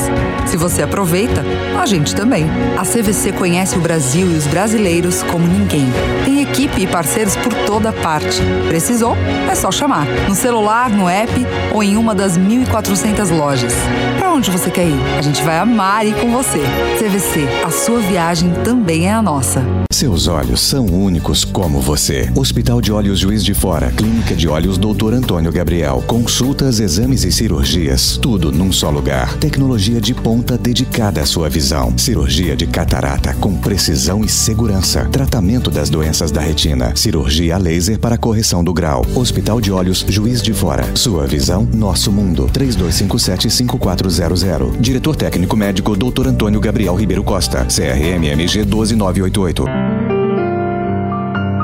Se 0.47 0.57
você 0.57 0.83
aproveita, 0.83 1.45
a 1.81 1.87
gente 1.87 2.15
também. 2.15 2.47
A 2.77 2.83
CVC 2.83 3.33
conhece 3.33 3.77
o 3.77 3.81
Brasil 3.81 4.31
e 4.31 4.37
os 4.37 4.47
brasileiros 4.47 5.23
como 5.25 5.47
ninguém. 5.47 5.87
Tem 6.25 6.43
equipe 6.43 6.83
e 6.83 6.87
parceiros 6.87 7.37
por 7.37 7.53
toda 7.67 7.93
parte. 7.93 8.41
Precisou? 8.69 9.17
É 9.51 9.55
só 9.55 9.71
chamar. 9.71 10.07
No 10.29 10.35
celular, 10.35 10.91
no 10.91 11.09
app 11.09 11.33
ou 11.73 11.83
em 11.83 11.97
uma 11.97 12.15
das 12.15 12.39
1.400 12.39 13.31
lojas. 13.31 13.75
Pra 14.19 14.33
onde 14.33 14.51
você 14.51 14.71
quer 14.71 14.87
ir. 14.87 15.01
A 15.19 15.23
gente 15.23 15.43
vai 15.43 15.59
amar 15.59 16.07
ir 16.07 16.15
com 16.21 16.31
você. 16.31 16.61
CVC, 16.99 17.47
a 17.65 17.71
sua 17.71 18.01
viagem 18.01 18.53
também 18.65 19.09
é 19.09 19.13
a 19.13 19.23
nossa. 19.23 19.84
Seus 19.95 20.27
olhos 20.27 20.61
são 20.61 20.87
únicos 20.87 21.45
como 21.45 21.81
você. 21.81 22.29
Hospital 22.35 22.81
de 22.81 22.91
Olhos 22.91 23.21
Juiz 23.21 23.45
de 23.45 23.55
Fora, 23.55 23.93
Clínica 23.93 24.35
de 24.35 24.49
Olhos 24.49 24.77
Dr. 24.77 25.15
Antônio 25.15 25.53
Gabriel. 25.53 26.03
Consultas, 26.05 26.81
exames 26.81 27.23
e 27.23 27.31
cirurgias, 27.31 28.19
tudo 28.21 28.51
num 28.51 28.73
só 28.73 28.91
lugar. 28.91 29.39
Tecnologia 29.39 30.01
de 30.01 30.13
ponta 30.13 30.59
dedicada 30.59 31.21
à 31.21 31.25
sua 31.25 31.49
visão. 31.49 31.97
Cirurgia 31.97 32.57
de 32.57 32.67
catarata 32.67 33.35
com 33.35 33.57
precisão 33.57 34.25
e 34.25 34.29
segurança. 34.29 35.09
Tratamento 35.13 35.71
das 35.71 35.89
doenças 35.89 36.33
da 36.33 36.41
retina. 36.41 36.91
Cirurgia 36.97 37.57
laser 37.57 38.01
para 38.01 38.19
correção 38.19 38.65
do 38.65 38.75
grau. 38.75 39.07
Hospital 39.15 39.61
de 39.61 39.71
Olhos 39.71 40.05
Juiz 40.09 40.43
de 40.43 40.53
Fora. 40.53 40.85
Sua 40.97 41.25
visão, 41.25 41.69
nosso 41.73 42.11
mundo. 42.11 42.51
3257-5400. 42.53 44.77
Diretor 44.81 45.15
técnico 45.15 45.57
médico 45.57 45.95
Dr. 45.95 46.31
Antônio 46.31 46.59
Gabriel 46.59 46.97
Ribeiro 46.97 47.23
Costa. 47.23 47.65
CRMMG 47.67 48.65
12988. 48.65 49.85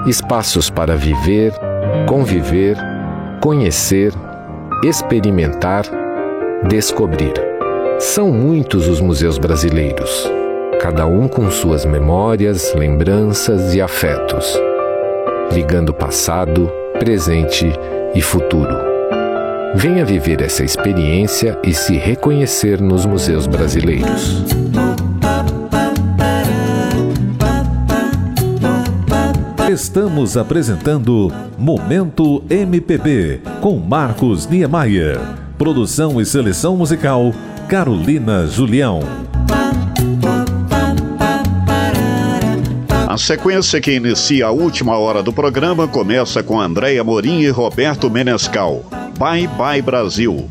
Espaços 0.07 0.70
para 0.70 0.96
viver, 0.96 1.53
conviver, 2.09 2.76
conhecer, 3.40 4.14
experimentar, 4.82 5.84
descobrir. 6.66 7.34
São 7.98 8.30
muitos 8.32 8.88
os 8.88 8.98
museus 8.98 9.36
brasileiros, 9.36 10.26
cada 10.80 11.07
um 11.07 11.28
com 11.28 11.51
suas 11.51 11.84
memórias, 11.84 12.72
lembranças 12.74 13.74
e 13.74 13.82
afetos, 13.82 14.59
ligando 15.53 15.92
passado, 15.92 16.72
presente 16.98 17.70
e 18.14 18.22
futuro. 18.22 18.74
Venha 19.74 20.05
viver 20.05 20.40
essa 20.40 20.64
experiência 20.64 21.59
e 21.62 21.74
se 21.74 21.96
reconhecer 21.98 22.80
nos 22.80 23.05
museus 23.05 23.46
brasileiros. 23.46 24.44
Estamos 29.70 30.36
apresentando 30.36 31.32
Momento 31.56 32.42
MPB 32.50 33.40
com 33.60 33.78
Marcos 33.78 34.44
Niemeyer. 34.48 35.16
Produção 35.56 36.20
e 36.20 36.26
seleção 36.26 36.76
musical 36.76 37.32
Carolina 37.68 38.48
Julião. 38.48 38.98
A 43.06 43.16
sequência 43.16 43.80
que 43.80 43.92
inicia 43.92 44.46
a 44.46 44.50
última 44.50 44.98
hora 44.98 45.22
do 45.22 45.32
programa 45.32 45.86
começa 45.86 46.42
com 46.42 46.60
Andréia 46.60 47.04
Morim 47.04 47.42
e 47.42 47.48
Roberto 47.48 48.10
Menescal. 48.10 48.82
Bye 49.16 49.46
Bye 49.46 49.82
Brasil. 49.82 50.50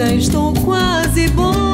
Já 0.00 0.14
estou 0.14 0.54
quase 0.64 1.28
bom. 1.28 1.69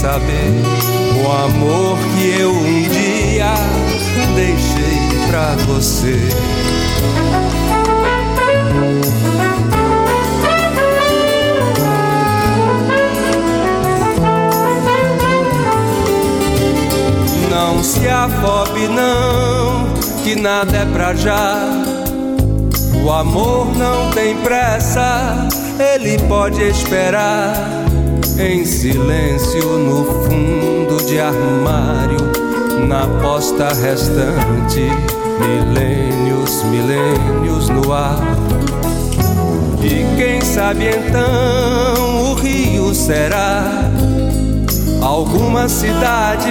Saber 0.00 0.50
o 1.22 1.30
amor 1.30 1.98
que 1.98 2.40
eu 2.40 2.52
um 2.52 2.82
dia 2.88 3.52
deixei 4.34 5.28
pra 5.28 5.54
você. 5.66 6.16
Não 17.50 17.84
se 17.84 18.08
afobe 18.08 18.88
não, 18.88 19.92
que 20.24 20.34
nada 20.34 20.78
é 20.78 20.86
pra 20.86 21.14
já. 21.14 21.58
O 23.04 23.12
amor 23.12 23.76
não 23.76 24.10
tem 24.12 24.34
pressa, 24.38 25.46
ele 25.78 26.18
pode 26.26 26.62
esperar 26.62 27.90
em 28.40 28.64
silêncio 28.64 29.62
no 29.78 30.04
fundo 30.24 30.96
de 31.04 31.20
armário, 31.20 32.16
na 32.88 33.06
posta 33.20 33.68
restante, 33.74 34.80
milênios, 35.38 36.62
milênios 36.64 37.68
no 37.68 37.92
ar. 37.92 38.18
E 39.82 40.16
quem 40.16 40.40
sabe 40.40 40.88
então 40.88 42.32
o 42.32 42.34
rio 42.34 42.94
será 42.94 43.90
alguma 45.02 45.68
cidade 45.68 46.50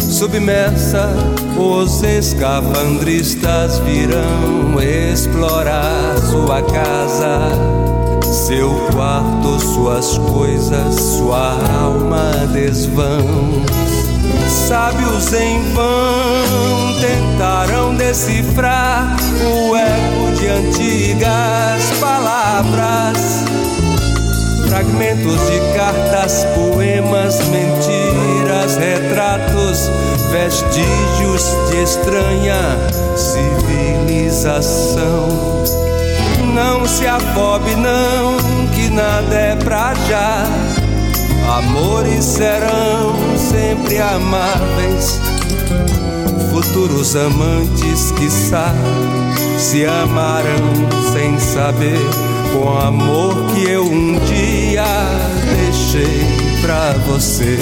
submersa. 0.00 1.10
Os 1.58 2.02
escafandristas 2.02 3.78
virão 3.80 4.80
explorar 4.80 6.16
sua 6.18 6.62
casa 6.62 7.85
seu 8.36 8.70
quarto, 8.92 9.58
suas 9.58 10.18
coisas, 10.18 10.94
sua 10.94 11.56
alma 11.80 12.30
desvão. 12.52 13.64
Sábios 14.46 15.32
em 15.32 15.62
vão 15.72 17.00
tentarão 17.00 17.94
decifrar 17.94 19.16
o 19.42 19.74
eco 19.74 20.32
de 20.38 20.48
antigas 20.48 21.90
palavras, 21.98 23.42
fragmentos 24.68 25.40
de 25.50 25.58
cartas, 25.74 26.44
poemas, 26.54 27.40
mentiras, 27.48 28.76
retratos, 28.76 29.90
vestígios 30.30 31.56
de 31.70 31.82
estranha 31.82 32.60
civilização. 33.16 34.76
Não 36.56 36.86
se 36.86 37.06
afobe, 37.06 37.74
não, 37.74 38.38
que 38.74 38.88
nada 38.88 39.34
é 39.34 39.56
pra 39.56 39.92
já. 40.08 40.46
Amores 41.58 42.24
serão 42.24 43.14
sempre 43.36 43.98
amáveis, 43.98 45.20
futuros 46.50 47.14
amantes, 47.14 48.10
quiçá, 48.12 48.74
se 49.58 49.84
amarão 49.84 50.72
sem 51.12 51.38
saber 51.38 52.00
com 52.54 52.78
amor 52.78 53.34
que 53.52 53.68
eu 53.68 53.84
um 53.84 54.18
dia 54.20 54.86
deixei 55.54 56.24
pra 56.62 56.92
você. 57.06 57.58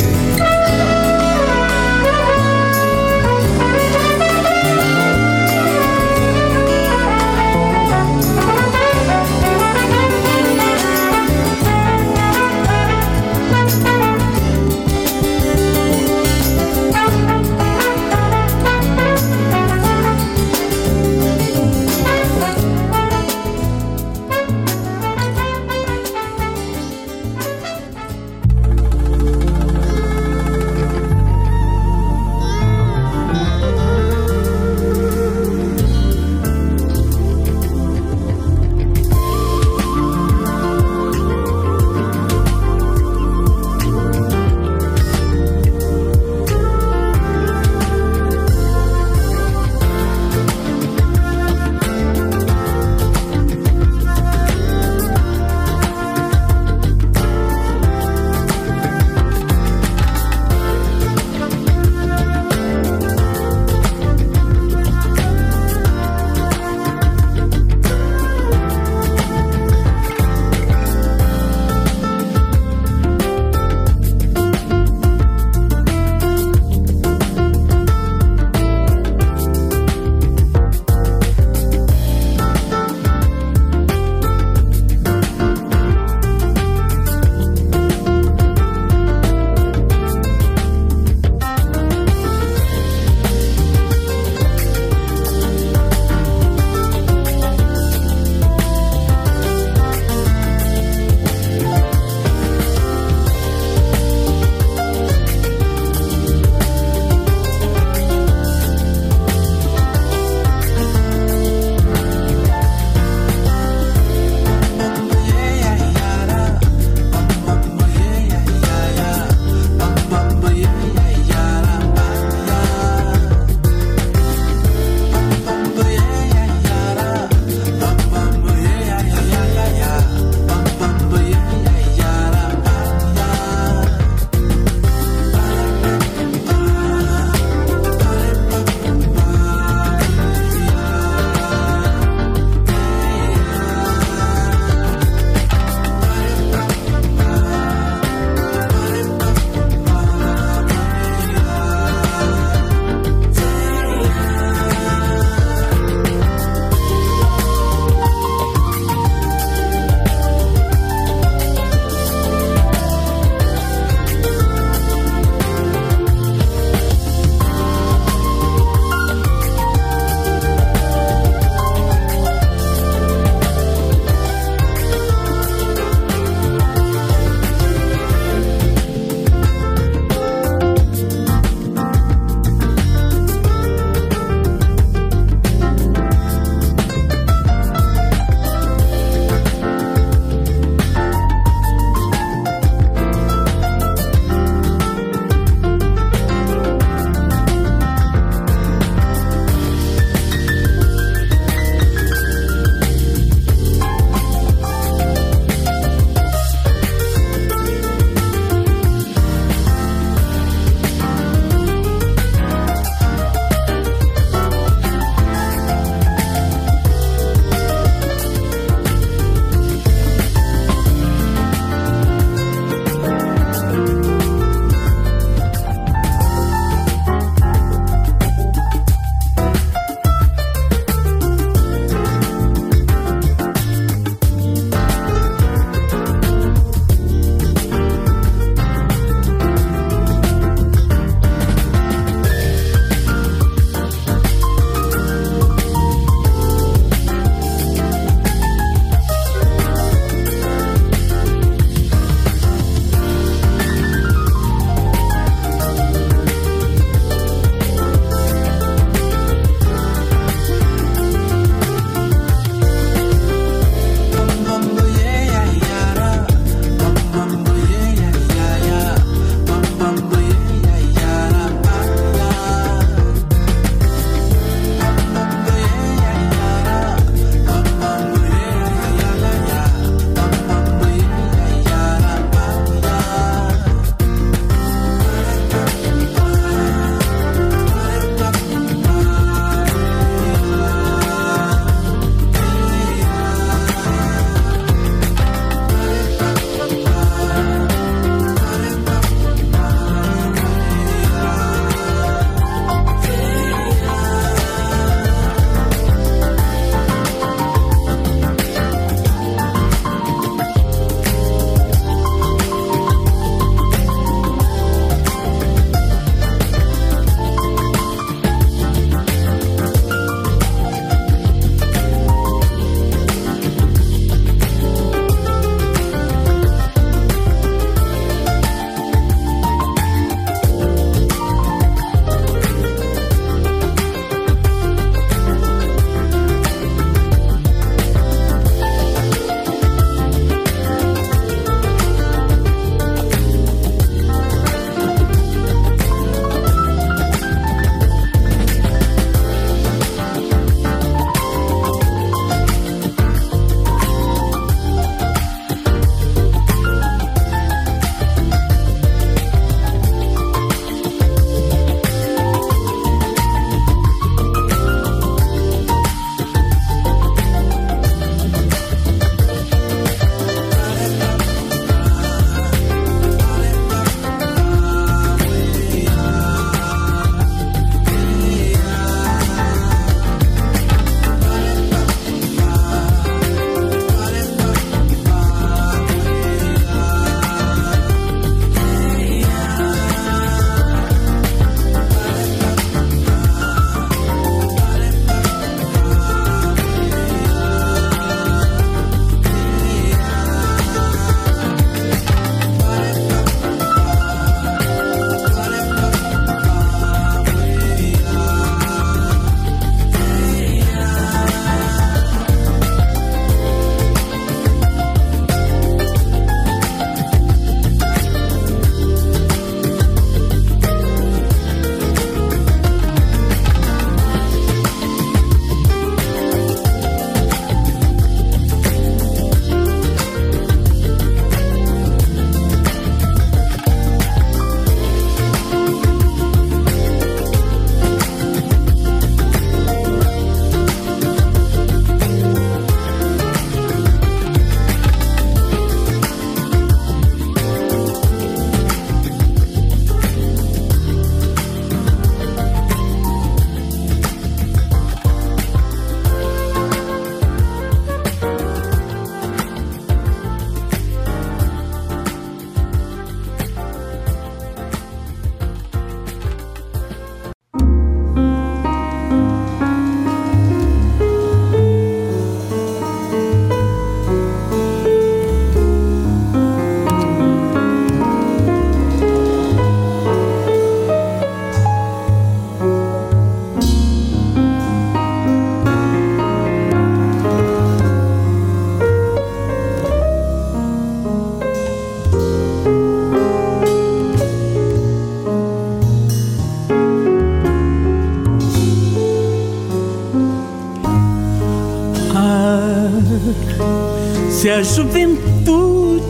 Juventude 504.65 506.01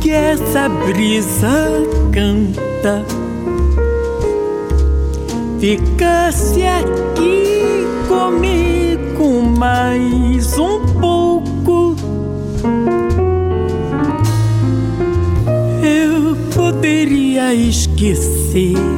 que 0.00 0.10
essa 0.10 0.68
brisa 0.68 1.48
canta. 2.12 3.04
Ficasse 5.60 6.62
aqui 6.64 7.86
comigo 8.08 9.42
mais 9.56 10.58
um 10.58 10.84
pouco, 11.00 11.94
eu 15.82 16.36
poderia 16.54 17.54
esquecer 17.54 18.89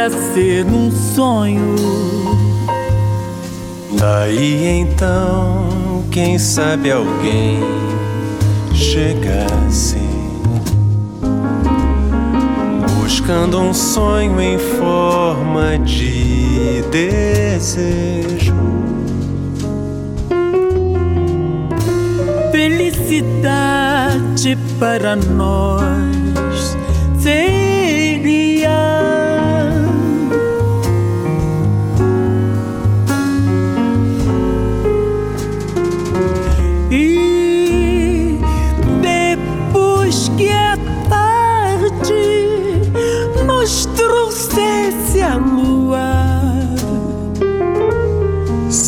pra 0.00 0.08
ser 0.08 0.64
um 0.64 0.90
sonho. 0.90 1.74
Daí 3.98 4.80
então, 4.80 6.04
quem 6.10 6.38
sabe 6.38 6.90
alguém 6.90 7.58
chegasse 8.72 9.98
buscando 12.98 13.60
um 13.60 13.74
sonho 13.74 14.40
em 14.40 14.56
forma 14.58 15.76
de 15.80 16.82
desejo. 16.90 18.54
Felicidade 22.50 23.76
para 24.78 25.14
nós 25.14 26.78
seria 27.18 27.69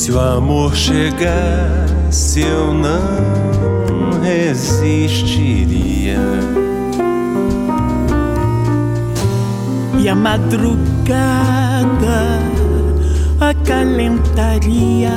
Se 0.02 0.10
o 0.10 0.18
amor 0.18 0.74
chegasse, 0.74 2.40
eu 2.40 2.74
não 2.74 4.20
resistiria. 4.20 6.18
e 10.00 10.08
a 10.08 10.14
madrugada 10.16 10.80
acalentaria 13.38 15.12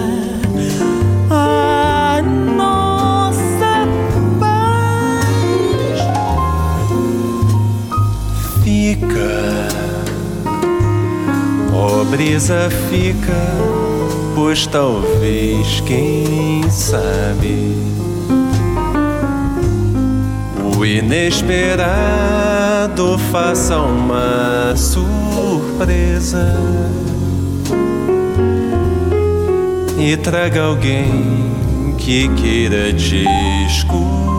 a 1.32 2.22
nossa 2.56 3.88
paz. 4.40 5.26
Fica, 8.64 9.68
ó 11.74 12.04
brisa, 12.04 12.70
fica, 12.92 13.85
pois 14.36 14.68
talvez, 14.68 15.80
quem 15.86 16.70
sabe, 16.70 17.74
o 20.78 20.86
inesperado 20.86 21.96
faça 23.32 23.78
uma 23.80 24.76
surpresa 24.76 26.54
e 29.98 30.18
traga 30.18 30.64
alguém 30.64 31.96
que 31.98 32.28
queira 32.36 32.92
te 32.94 33.26
escutar. 33.66 34.36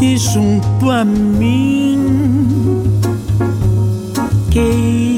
e 0.00 0.16
junto 0.16 0.90
a 0.90 1.04
mim 1.04 1.98
queira 4.48 5.17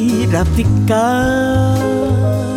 ficar. 0.55 2.49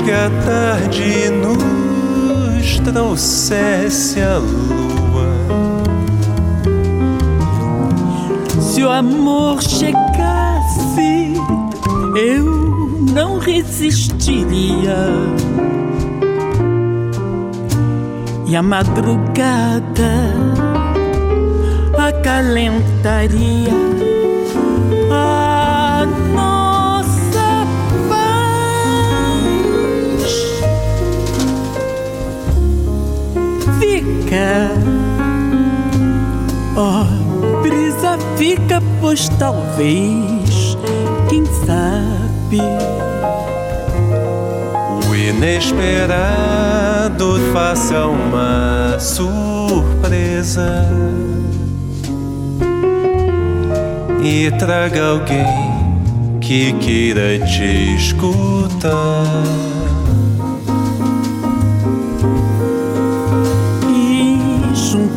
Que 0.00 0.10
a 0.10 0.30
tarde 0.44 1.28
nos 1.30 2.78
trouxesse 2.80 4.20
a 4.20 4.38
lua, 4.38 5.32
Se 8.60 8.82
o 8.82 8.90
amor 8.90 9.62
chegasse, 9.62 11.34
eu 12.16 12.44
não 13.12 13.38
resistiria. 13.38 14.96
E 18.46 18.56
a 18.56 18.62
madrugada 18.62 19.82
acalentaria 21.98 23.72
a 25.10 25.41
Fica, 34.32 34.72
ó 36.74 37.04
brisa, 37.60 38.16
fica, 38.38 38.82
pois 38.98 39.28
talvez, 39.28 40.78
quem 41.28 41.44
sabe. 41.44 42.62
o 45.06 45.14
inesperado 45.14 46.32
faça 47.52 48.06
uma 48.06 48.98
surpresa 48.98 50.88
e 54.24 54.50
traga 54.52 55.08
alguém 55.08 55.44
que 56.40 56.72
queira 56.72 57.38
te 57.44 57.96
escutar. 57.96 59.26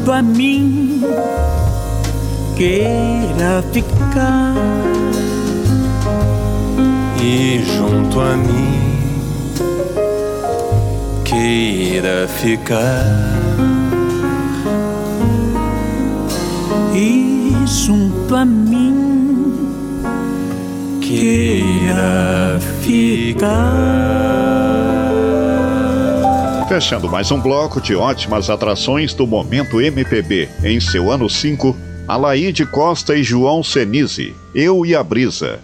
Junto 0.05 0.11
a 0.11 0.21
mim 0.21 1.01
queira 2.55 3.63
ficar. 3.73 4.53
E 7.19 7.63
junto 7.65 8.19
a 8.19 8.37
mim 8.37 9.01
queira 11.23 12.27
ficar. 12.27 13.03
E 16.93 17.51
junto 17.65 18.35
a 18.35 18.45
mim 18.45 19.71
queira 21.01 22.59
ficar. 22.83 24.64
Fechando 26.67 27.07
mais 27.07 27.29
um 27.29 27.39
bloco 27.39 27.79
de 27.79 27.95
ótimas 27.95 28.49
atrações 28.49 29.13
do 29.13 29.27
Momento 29.27 29.79
MPB. 29.79 30.49
Em 30.63 30.79
seu 30.79 31.11
ano 31.11 31.29
5, 31.29 31.75
Alaide 32.07 32.65
Costa 32.65 33.15
e 33.15 33.23
João 33.23 33.61
Senise. 33.61 34.35
Eu 34.53 34.83
e 34.83 34.95
a 34.95 35.03
Brisa. 35.03 35.59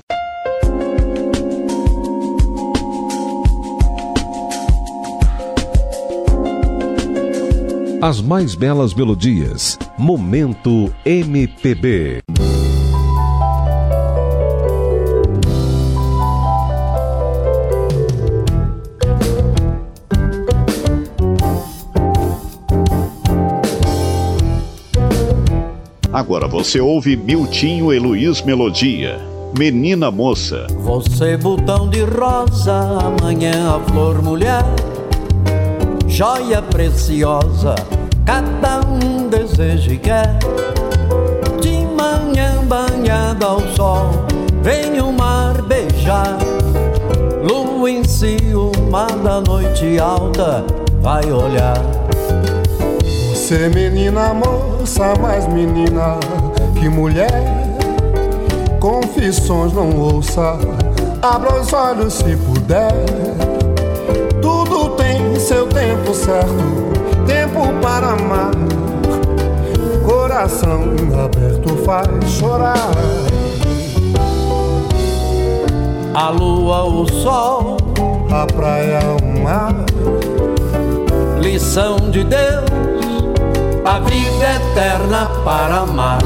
As 7.99 8.21
mais 8.21 8.53
belas 8.53 8.93
melodias. 8.93 9.79
Momento 9.97 10.93
MPB. 11.03 12.21
Agora 26.21 26.47
você 26.47 26.79
ouve 26.79 27.17
Miltinho 27.17 27.91
e 27.91 27.97
Luiz 27.97 28.43
Melodia. 28.43 29.19
Menina 29.57 30.11
Moça. 30.11 30.67
Você 30.81 31.35
botão 31.35 31.89
de 31.89 32.03
rosa, 32.03 32.99
amanhã 32.99 33.75
a 33.75 33.79
flor 33.89 34.21
mulher, 34.21 34.63
joia 36.07 36.61
preciosa, 36.61 37.73
cada 38.23 38.81
um 38.81 39.29
deseja 39.29 39.93
e 39.93 39.97
quer. 39.97 40.37
De 41.59 41.87
manhã 41.87 42.63
banhada 42.67 43.47
ao 43.47 43.61
sol, 43.75 44.11
vem 44.61 45.01
o 45.01 45.11
mar 45.11 45.59
beijar. 45.63 46.37
Lua 47.43 47.89
enciumada, 47.89 49.41
noite 49.41 49.97
alta, 49.97 50.63
vai 51.01 51.31
olhar. 51.31 52.00
Você 53.51 53.67
menina 53.67 54.33
moça, 54.33 55.13
mais 55.21 55.45
menina 55.45 56.17
que 56.79 56.87
mulher. 56.87 57.43
Confissões 58.79 59.73
não 59.73 59.93
ouça, 59.93 60.57
abra 61.21 61.59
os 61.59 61.73
olhos 61.73 62.13
se 62.13 62.37
puder. 62.37 62.93
Tudo 64.41 64.91
tem 64.91 65.37
seu 65.37 65.67
tempo 65.67 66.13
certo, 66.13 66.47
tempo 67.27 67.67
para 67.81 68.11
amar. 68.11 68.51
Coração 70.05 70.83
aberto 71.21 71.75
faz 71.83 72.07
chorar. 72.29 72.91
A 76.13 76.29
lua, 76.29 76.85
o 76.85 77.05
sol, 77.11 77.75
a 78.31 78.45
praia, 78.45 79.01
o 79.21 79.43
mar. 79.43 79.75
Lição 81.41 81.97
de 82.11 82.23
Deus, 82.23 82.70
a 83.85 83.99
vida 83.99 84.55
eterna 84.55 85.29
para 85.43 85.77
amar. 85.77 86.19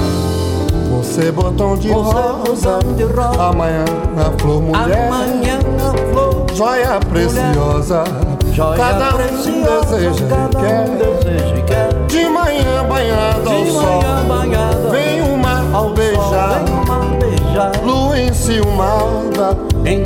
Você 0.91 1.31
botão 1.31 1.77
de, 1.77 1.91
rosa, 1.91 2.79
de 2.95 3.03
rosa, 3.03 3.43
amanhã 3.43 3.85
a 4.17 4.41
flor 4.41 4.61
mulher, 4.61 5.07
amanhã 5.07 5.59
a 5.79 6.13
flor, 6.13 6.45
joia 6.53 6.99
preciosa, 7.09 8.03
joia 8.51 8.77
cada 8.77 9.09
um 9.09 9.17
preciosa, 9.17 9.97
deseja 9.97 10.25
cada 10.27 10.59
quer. 10.59 10.89
um 10.89 10.97
deseja 10.97 11.55
e 11.55 11.61
quer. 11.63 11.93
De 12.07 12.25
manhã 12.25 12.83
banhada 12.87 13.49
ao 13.49 13.65
sol, 13.65 14.01
banhada 14.27 14.89
vem 14.89 15.21
o 15.21 15.37
mar 15.37 15.63
ao 15.73 15.89
beijar, 15.91 16.61
sol, 16.65 17.19
beijar. 17.19 17.71
lua 17.83 18.19
enciumada, 18.19 19.57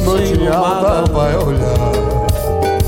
noite 0.06 0.48
alta 0.48 1.12
vai 1.12 1.36
olhar. 1.36 2.10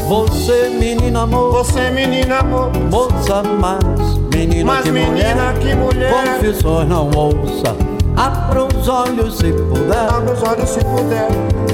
Você 0.08 0.70
menina 0.78 1.22
amor, 1.22 1.52
Você 1.54 1.90
menina 1.90 2.40
amor, 2.40 2.72
moça 2.90 3.42
mais 3.44 4.21
menina 4.36 4.74
mas 4.74 4.84
que 4.84 4.92
menina 4.92 5.54
mulher. 5.54 5.54
que 5.60 5.76
mulher, 5.76 6.14
Confissões 6.40 6.88
não 6.88 7.10
ouça, 7.16 7.76
abra 8.16 8.64
os 8.66 8.88
olhos 8.88 9.38
se 9.38 9.52
puder. 9.52 10.10
abre 10.10 10.34
os 10.34 10.44
olhos 10.44 10.70
se 10.70 10.80
puder. 10.80 11.28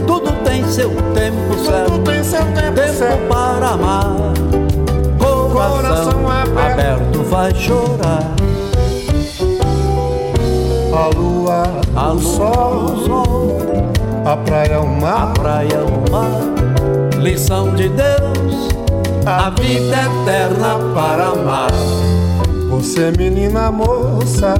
Tudo 0.06 0.32
tem 0.44 0.64
seu 0.68 0.90
tempo 0.90 1.58
certo, 1.66 1.92
Tudo 1.92 2.04
tem 2.12 2.24
seu 2.24 2.40
tempo 2.46 2.74
tempo 2.76 2.94
certo. 2.98 3.28
para 3.28 3.68
amar. 3.70 4.16
Coração, 5.20 5.76
Coração 5.76 6.30
aberto. 6.30 6.60
aberto 6.60 7.24
vai 7.24 7.54
chorar. 7.56 8.32
A 10.94 11.16
lua, 11.16 11.64
A 11.96 12.12
o 12.12 12.14
lua, 12.14 12.22
sol, 12.24 12.74
o 12.86 13.06
sol, 13.06 13.58
a 14.26 14.38
praia, 14.38 14.80
o 14.80 14.84
a 14.84 14.88
mar. 14.88 15.34
praia, 15.34 15.80
o 15.84 16.12
mar. 16.12 17.20
Lição 17.22 17.74
de 17.76 17.90
Deus, 17.90 18.70
a 19.26 19.50
vida 19.50 19.96
eterna 19.96 20.78
para 20.94 21.26
amar. 21.28 21.72
Você 22.78 23.12
menina 23.18 23.72
moça, 23.72 24.54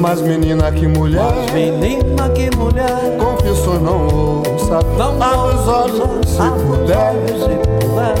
mais 0.00 0.20
menina 0.20 0.70
que 0.70 0.86
mulher. 0.86 1.20
Mas 1.20 1.52
menina 1.52 2.28
que 2.28 2.56
mulher, 2.56 3.18
Confissões 3.18 3.82
não 3.82 4.06
ouça, 4.06 4.78
não 4.96 5.20
abre 5.20 5.56
os 5.56 5.68
olhos 5.68 6.28
se 6.28 6.36
puder. 6.64 7.12
se 7.26 7.86
puder. 7.88 8.14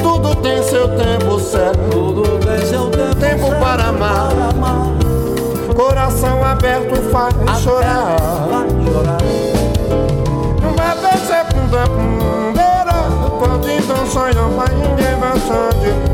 Tudo 0.00 0.36
tem 0.36 0.62
seu 0.62 0.86
tempo 0.96 1.40
certo, 1.40 1.90
Tudo 1.90 2.22
tem 2.38 2.64
seu 2.64 2.88
tempo, 2.90 3.16
Tempo 3.16 3.46
certo 3.48 3.60
para 3.60 3.88
amar. 3.88 4.28
para 4.28 4.50
amar. 4.50 5.74
coração 5.74 6.44
aberto 6.44 6.94
faz 7.10 7.34
chorar. 7.60 8.16
Vai 8.48 8.68
chorar. 8.86 9.18
Vai 10.76 10.96
descer 11.12 11.44
com 11.52 11.66
da 11.66 11.86
pundeira, 11.88 12.94
pode 13.40 13.72
então 13.72 14.06
sonhar, 14.06 14.48
vai 14.50 14.68
ninguém 14.76 15.16
vai 15.18 15.38
saber. 15.40 16.09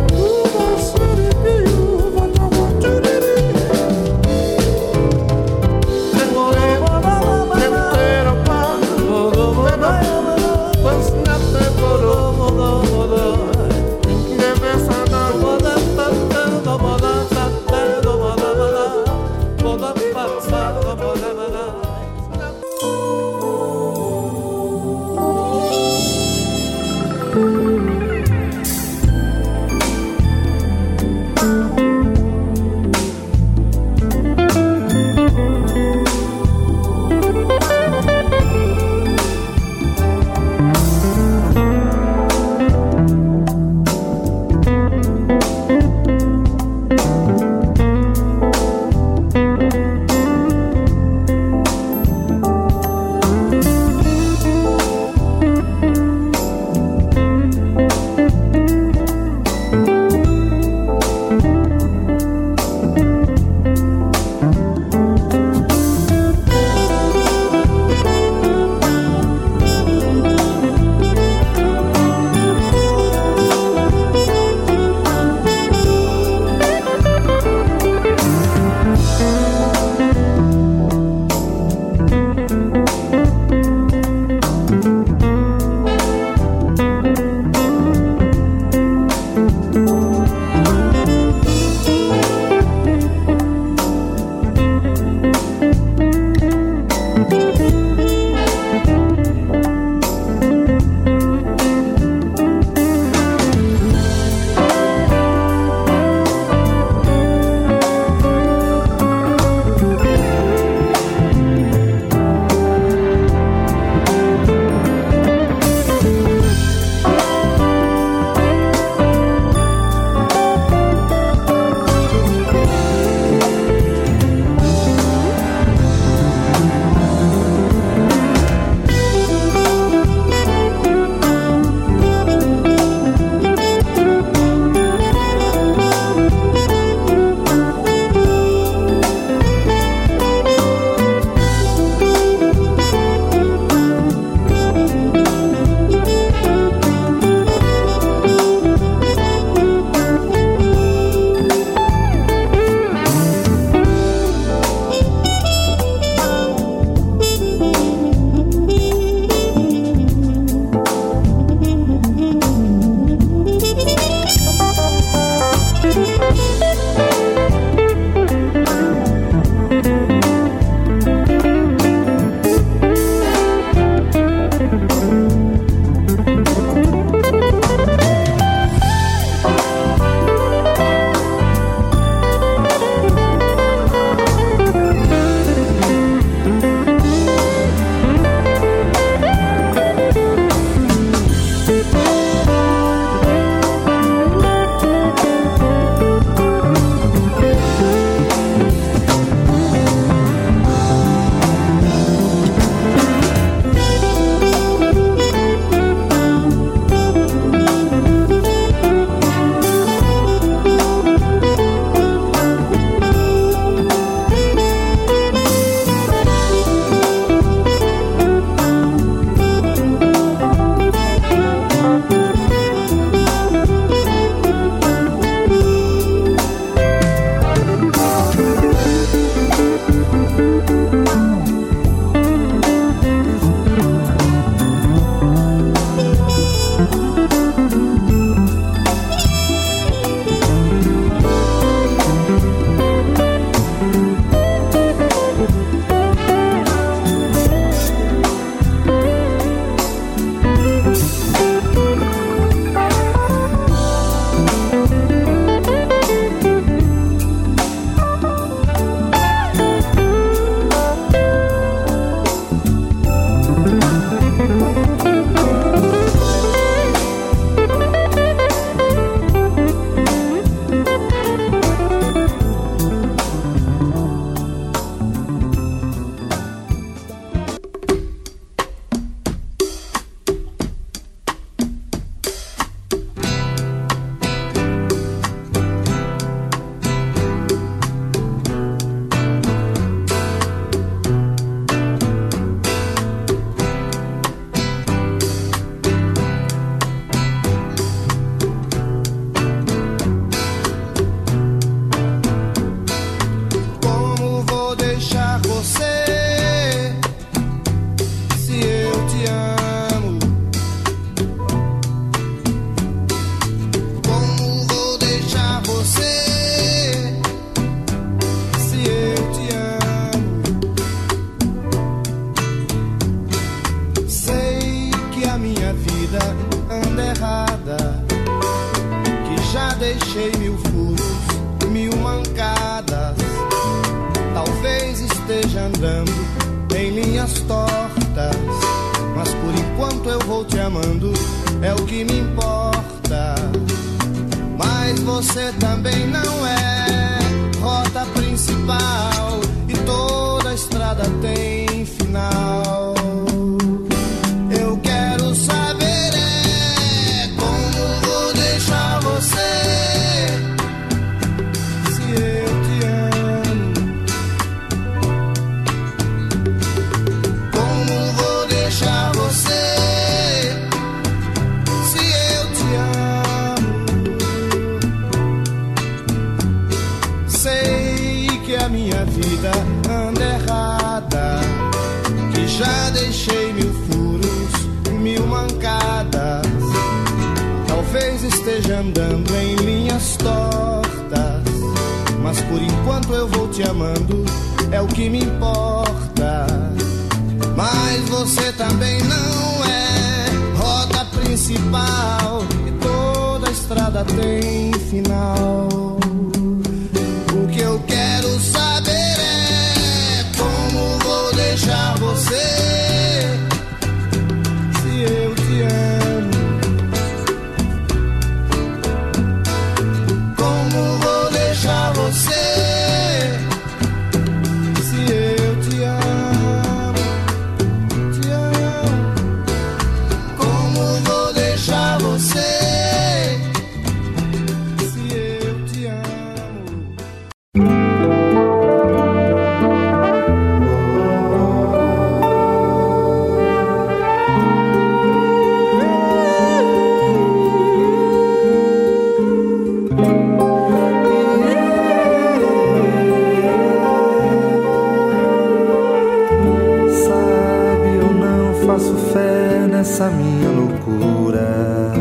faço 458.76 458.94
fé 459.10 459.66
nessa 459.66 460.10
minha 460.10 460.50
loucura 460.50 461.94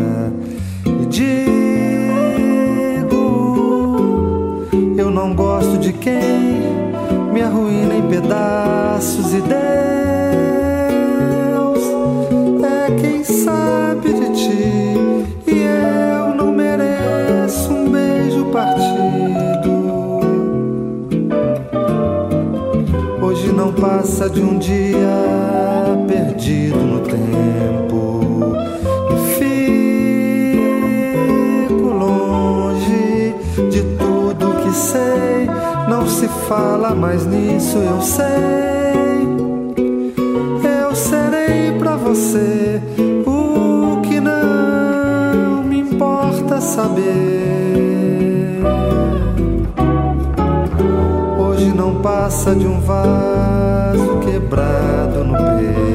e 0.86 1.06
digo: 1.06 1.38
Eu 4.98 5.10
não 5.10 5.34
gosto 5.34 5.78
de 5.78 5.94
quem 5.94 6.76
me 7.32 7.42
arruína 7.42 7.96
em 7.96 8.06
pedaços 8.10 9.34
e 9.34 9.42
Deus 9.42 9.56
é 12.62 12.92
quem 13.00 13.24
sabe 13.24 14.12
de 14.12 14.34
ti 14.34 14.98
e 15.48 15.64
eu 16.18 16.36
não 16.36 16.52
mereço 16.52 17.72
um 17.72 17.90
beijo 17.90 18.48
partido. 18.52 19.72
Hoje 23.22 23.54
não 23.54 23.72
passa 23.72 24.30
de 24.30 24.42
um 24.42 24.58
dia 24.58 25.56
perdido 26.46 26.78
no 26.78 27.00
tempo. 27.00 28.54
E 29.10 29.18
fico 31.74 31.88
longe 31.88 33.34
de 33.72 33.82
tudo 33.98 34.62
que 34.62 34.72
sei. 34.72 35.50
Não 35.90 36.08
se 36.08 36.28
fala 36.48 36.94
mais 36.94 37.26
nisso, 37.26 37.80
eu 37.80 38.00
sei. 38.02 39.26
Eu 40.82 40.96
serei 40.96 41.72
pra 41.80 41.96
você 41.96 42.80
o 43.26 44.02
que 44.02 44.20
não 44.20 45.64
me 45.64 45.80
importa 45.80 46.62
saber. 46.62 47.04
Hoje 51.40 51.74
não 51.74 51.96
passa 52.02 52.54
de 52.54 52.68
um 52.68 52.80
vaso 52.82 54.20
quebrado 54.20 55.24
no 55.24 55.34
peito. 55.34 55.95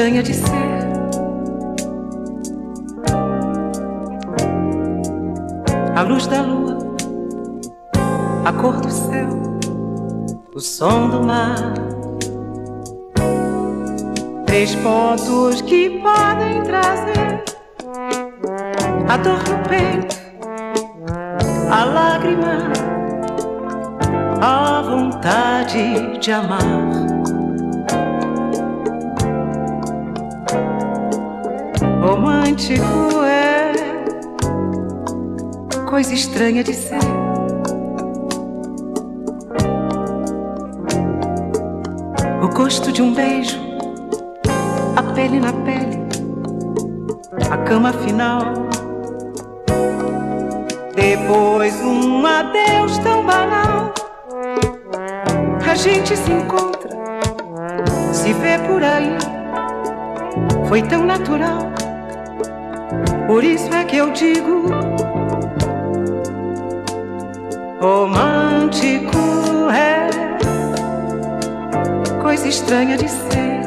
Estranha 0.00 0.22
de 0.22 0.32
ser. 0.32 0.44
A 5.94 6.02
luz 6.02 6.26
da 6.26 6.40
lua, 6.40 6.78
a 8.46 8.52
cor 8.52 8.80
do 8.80 8.90
céu, 8.90 9.28
o 10.54 10.60
som 10.60 11.10
do 11.10 11.22
mar. 11.22 11.74
Três 14.46 14.74
pontos 14.76 15.60
que 15.60 16.00
podem 16.00 16.62
trazer 16.62 17.44
a 19.06 19.16
dor 19.18 19.38
no 19.48 19.68
peito, 19.68 20.16
a 21.70 21.84
lágrima, 21.84 22.72
a 24.40 24.80
vontade 24.80 26.18
de 26.18 26.32
amar. 26.32 27.09
Romântico 32.00 33.22
é 33.26 33.72
coisa 35.86 36.14
estranha 36.14 36.64
de 36.64 36.72
ser. 36.72 36.98
O 42.42 42.48
gosto 42.56 42.90
de 42.90 43.02
um 43.02 43.12
beijo, 43.12 43.60
a 44.96 45.02
pele 45.14 45.38
na 45.40 45.52
pele, 45.52 45.98
a 47.50 47.58
cama 47.58 47.92
final. 47.92 48.40
Depois 50.94 51.74
um 51.82 52.24
adeus 52.24 52.96
tão 52.98 53.26
banal. 53.26 53.92
A 55.70 55.74
gente 55.74 56.16
se 56.16 56.32
encontra, 56.32 56.96
se 58.10 58.32
vê 58.32 58.58
por 58.66 58.82
aí. 58.82 59.18
Foi 60.66 60.80
tão 60.82 61.04
natural. 61.04 61.89
Por 63.30 63.44
isso 63.44 63.72
é 63.72 63.84
que 63.84 63.96
eu 63.96 64.10
digo 64.10 64.66
romântico 67.80 69.70
é 69.72 70.10
coisa 72.20 72.48
estranha 72.48 72.96
de 72.96 73.08
ser. 73.08 73.59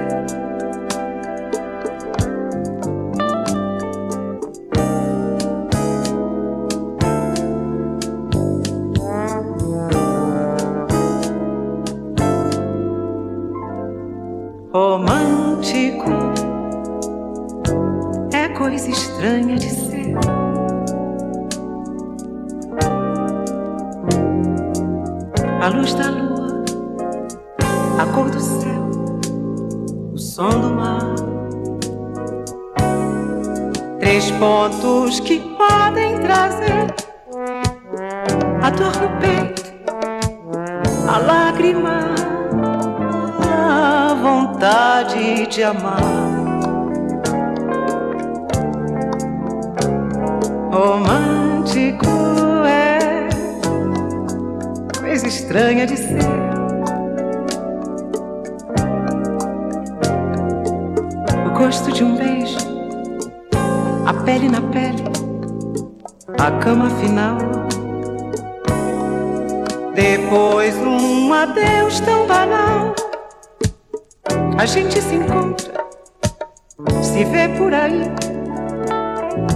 Vontade 45.73 46.02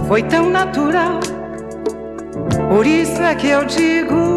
Foi 0.08 0.22
tão 0.22 0.48
natural. 0.48 1.20
Por 2.70 2.86
isso 2.86 3.22
é 3.22 3.34
que 3.34 3.48
eu 3.48 3.66
digo 3.66 4.27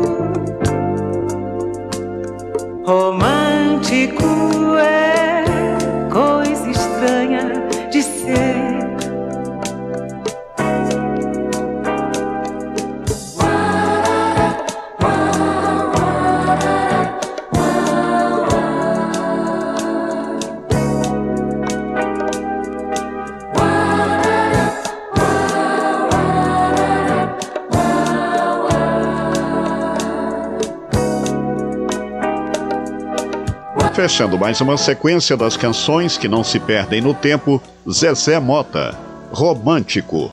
Fechando 34.11 34.37
mais 34.37 34.59
uma 34.59 34.75
sequência 34.75 35.37
das 35.37 35.55
canções 35.55 36.17
que 36.17 36.27
não 36.27 36.43
se 36.43 36.59
perdem 36.59 36.99
no 36.99 37.13
tempo, 37.13 37.61
Zezé 37.89 38.37
Mota, 38.41 38.93
Romântico. 39.31 40.29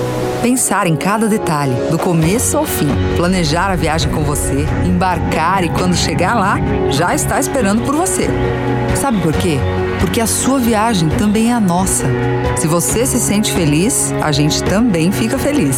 Pensar 0.41 0.87
em 0.87 0.95
cada 0.95 1.27
detalhe, 1.27 1.73
do 1.91 1.99
começo 1.99 2.57
ao 2.57 2.65
fim. 2.65 2.87
Planejar 3.17 3.69
a 3.69 3.75
viagem 3.75 4.09
com 4.09 4.23
você, 4.23 4.65
embarcar 4.85 5.61
e 5.61 5.69
quando 5.71 5.93
chegar 5.93 6.35
lá, 6.35 6.55
já 6.89 7.13
está 7.13 7.37
esperando 7.37 7.83
por 7.83 7.97
você. 7.97 8.29
Sabe 8.95 9.19
por 9.19 9.33
quê? 9.33 9.57
Porque 10.01 10.19
a 10.19 10.25
sua 10.25 10.59
viagem 10.59 11.07
também 11.09 11.51
é 11.51 11.53
a 11.53 11.59
nossa. 11.59 12.05
Se 12.57 12.67
você 12.67 13.05
se 13.05 13.19
sente 13.19 13.53
feliz, 13.53 14.11
a 14.19 14.31
gente 14.31 14.61
também 14.63 15.11
fica 15.11 15.37
feliz. 15.37 15.77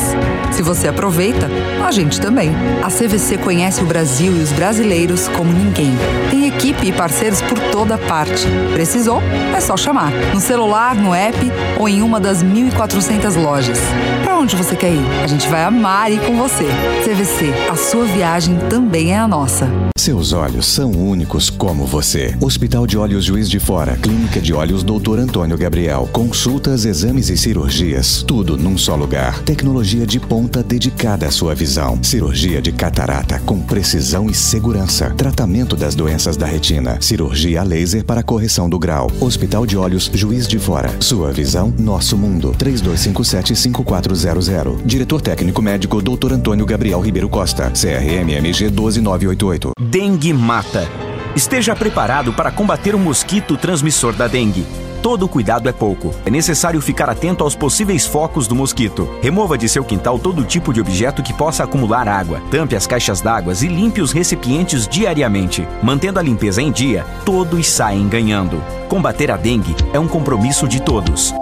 Se 0.52 0.62
você 0.62 0.88
aproveita, 0.88 1.50
a 1.86 1.91
gente 1.91 2.20
também. 2.22 2.50
A 2.82 2.88
CVC 2.88 3.38
conhece 3.38 3.84
o 3.84 3.86
Brasil 3.86 4.36
e 4.36 4.40
os 4.40 4.52
brasileiros 4.52 5.28
como 5.28 5.52
ninguém. 5.52 5.91
Tem 6.32 6.48
equipe 6.48 6.88
e 6.88 6.91
parceiros 6.94 7.41
por 7.41 7.60
toda 7.72 7.98
parte. 7.98 8.48
Precisou? 8.74 9.22
É 9.56 9.60
só 9.60 9.76
chamar. 9.76 10.12
No 10.34 10.40
celular, 10.40 10.95
no 10.95 11.14
app 11.14 11.38
ou 11.78 11.90
em 11.90 12.02
uma 12.02 12.20
das 12.20 12.41
1.400 12.41 13.36
lojas. 13.36 13.80
Para 14.24 14.38
onde 14.38 14.56
você 14.56 14.76
quer 14.76 14.91
ir? 14.91 15.06
A 15.22 15.28
gente 15.28 15.48
vai 15.50 15.64
amar 15.64 16.12
ir 16.12 16.20
com 16.22 16.38
você. 16.38 16.66
CVC, 17.04 17.54
a 17.70 17.76
sua 17.76 18.06
viagem 18.06 18.58
também 18.70 19.14
é 19.14 19.20
a 19.20 19.28
nossa. 19.28 19.68
Seus 19.98 20.34
olhos 20.34 20.66
são 20.66 20.91
únicos 20.91 21.50
como 21.50 21.86
você. 21.86 22.36
Hospital 22.41 22.86
de 22.86 22.98
Olhos 22.98 23.24
Juiz 23.24 23.50
de 23.50 23.60
Fora, 23.60 23.95
Clínica 23.95 24.12
de 24.14 24.53
Olhos 24.53 24.84
Dr. 24.84 25.18
Antônio 25.19 25.57
Gabriel. 25.57 26.07
Consultas, 26.11 26.85
exames 26.85 27.30
e 27.30 27.38
cirurgias. 27.38 28.22
Tudo 28.22 28.56
num 28.57 28.77
só 28.77 28.95
lugar. 28.95 29.41
Tecnologia 29.44 30.06
de 30.06 30.19
ponta 30.19 30.61
dedicada 30.61 31.26
à 31.26 31.31
sua 31.31 31.56
visão. 31.56 31.98
Cirurgia 32.03 32.61
de 32.61 32.72
catarata 32.72 33.40
com 33.40 33.60
precisão 33.60 34.30
e 34.30 34.34
segurança. 34.34 35.10
Tratamento 35.18 35.76
das 35.76 35.95
doenças 35.95 36.38
da 36.38 36.45
retina. 36.45 37.02
Cirurgia 37.02 37.61
a 37.61 37.64
laser 37.64 38.06
para 38.06 38.22
correção 38.22 38.69
do 38.69 38.77
grau. 38.77 39.10
Hospital 39.19 39.65
de 39.65 39.76
Olhos 39.77 40.11
Juiz 40.14 40.48
de 40.48 40.60
Fora. 40.60 40.94
Sua 40.99 41.31
visão, 41.31 41.73
nosso 41.77 42.15
mundo. 42.18 42.53
3257-5400. 42.60 44.84
Diretor 44.85 45.22
técnico 45.22 45.61
médico 45.61 46.02
Dr. 46.02 46.34
Antônio 46.34 46.65
Gabriel 46.65 46.99
Ribeiro 46.99 47.30
Costa. 47.30 47.72
CRMMG 47.72 48.69
12988. 48.69 49.72
Dengue 49.80 50.34
mata. 50.34 51.12
Esteja 51.35 51.76
preparado 51.76 52.31
para 52.31 52.51
combater 52.51 52.93
o 52.93 52.99
mosquito 52.99 53.57
transmissor 53.57 54.14
da 54.14 54.27
dengue. 54.27 54.65
Todo 55.01 55.27
cuidado 55.27 55.68
é 55.68 55.72
pouco. 55.72 56.14
É 56.26 56.30
necessário 56.30 56.80
ficar 56.80 57.10
atento 57.10 57.43
aos 57.43 57.55
possíveis 57.55 58.05
focos 58.05 58.47
do 58.47 58.55
mosquito. 58.55 59.10
Remova 59.19 59.57
de 59.57 59.68
seu 59.68 59.84
quintal 59.84 60.19
todo 60.19 60.45
tipo 60.45 60.72
de 60.72 60.80
objeto 60.80 61.23
que 61.23 61.34
possa 61.34 61.64
acumular 61.64 62.07
água. 62.07 62.39
Tampe 62.51 62.76
as 62.76 62.85
caixas 62.85 63.19
d'água 63.19 63.53
e 63.53 63.68
limpe 63.68 63.99
os 63.99 64.11
recipientes 64.11 64.88
diariamente. 64.88 65.68
Mantendo 65.81 66.19
a 66.19 66.22
limpeza 66.22 66.61
em 66.61 66.72
dia, 66.72 67.03
todos 67.26 67.68
saem 67.68 68.07
ganhando. 68.07 68.64
Combater 68.88 69.31
a 69.31 69.35
dengue 69.35 69.76
é 69.91 69.99
um 69.99 70.07
compromisso 70.07 70.68
de 70.68 70.81
todos. 70.81 71.34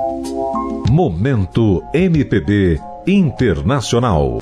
Momento 0.89 1.83
MPB 1.93 2.79
Internacional. 3.05 4.39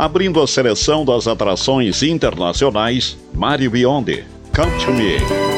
Abrindo 0.00 0.40
a 0.40 0.46
seleção 0.46 1.04
das 1.04 1.26
atrações 1.26 2.02
internacionais, 2.02 3.18
Mario 3.34 3.70
Biondi, 3.70 4.24
Come 4.56 4.82
to 4.82 4.94
Me. 4.94 5.49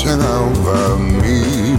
Watching 0.00 0.22
over 0.22 0.98
me. 0.98 1.76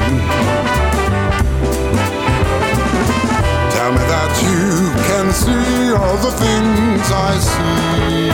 Tell 3.72 3.92
me 3.92 4.04
that 4.14 4.32
you 4.46 4.92
can 5.08 5.32
see 5.34 5.94
all 5.94 6.18
the 6.18 6.32
things 6.32 7.12
I 7.12 7.38
see. 7.50 8.32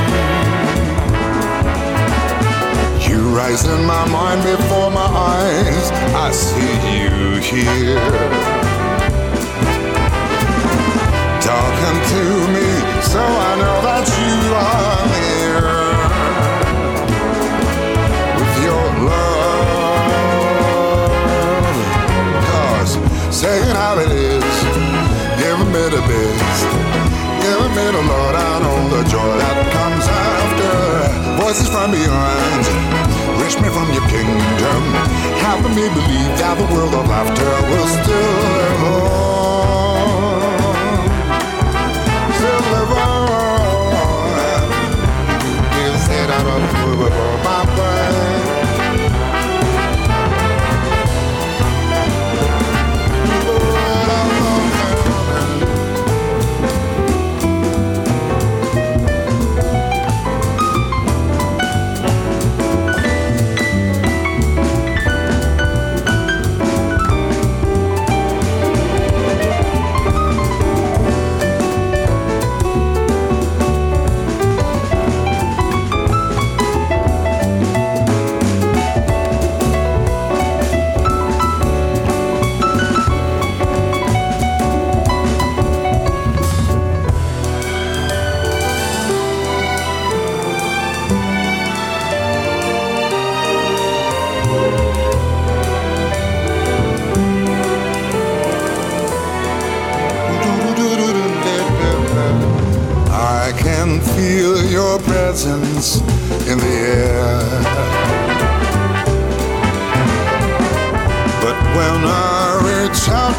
You 3.09 3.19
rise 3.35 3.65
in 3.65 3.85
my 3.85 4.05
mind 4.09 4.43
before 4.43 4.91
my 4.91 5.05
eyes. 5.05 5.91
I 6.15 6.31
see 6.31 6.75
you 6.97 7.39
here. 7.39 8.29
Talking 11.39 11.99
to 12.11 12.23
me, 12.53 12.67
so 13.01 13.19
I 13.19 13.55
know 13.61 13.81
that 13.83 14.05
you 14.19 14.53
are 14.53 14.96
Me 27.87 27.93
the 27.93 28.01
lowdown 28.01 28.63
on 28.63 28.89
the 28.89 29.01
joy 29.03 29.37
that 29.39 29.55
comes 29.71 30.05
after. 30.11 31.39
Voices 31.41 31.69
from 31.69 31.91
beyond, 31.91 32.67
reach 33.39 33.55
me 33.63 33.69
from 33.71 33.87
your 33.95 34.03
kingdom. 34.11 34.83
Helping 35.39 35.73
me 35.73 35.87
believe 35.95 36.35
that 36.35 36.57
the 36.59 36.65
world 36.73 36.93
of 36.93 37.07
laughter 37.07 37.47
will 37.71 37.87
still 37.87 38.43
live 38.59 38.83
on. 38.91 39.07
Still 42.35 42.59
live 42.75 42.91
on. 42.91 43.27
Move 46.83 47.07
it 47.07 47.13
on 47.13 47.26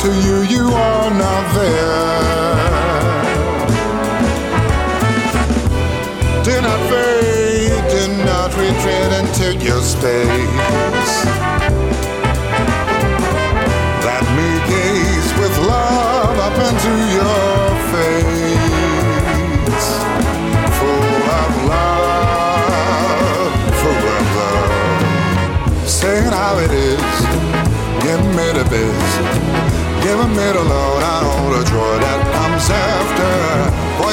to 0.01 0.09
you, 0.09 0.43
you 0.43 0.69
are 0.69 1.11
not 1.11 1.55
there. 1.55 1.99
Do 6.45 6.61
not 6.61 6.81
fade, 6.89 7.85
do 7.91 8.25
not 8.25 8.51
retreat 8.57 9.12
into 9.20 9.65
your 9.65 9.83
space. 9.83 10.88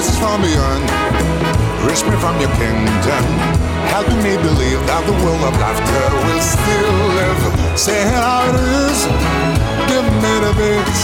Voices 0.06 0.22
from 0.22 0.40
beyond, 0.40 0.86
reach 1.82 2.06
me 2.06 2.14
from 2.22 2.38
your 2.38 2.54
kingdom. 2.62 3.26
Helping 3.90 4.22
me 4.22 4.38
believe 4.38 4.78
that 4.86 5.02
the 5.10 5.18
world 5.26 5.42
of 5.42 5.58
laughter 5.58 6.06
will 6.30 6.44
still 6.46 6.94
live. 7.18 7.42
Saying 7.74 8.14
how 8.14 8.46
it 8.46 8.54
is, 8.86 9.02
give 9.90 10.06
me 10.06 10.34
the 10.46 10.54
biz. 10.62 11.00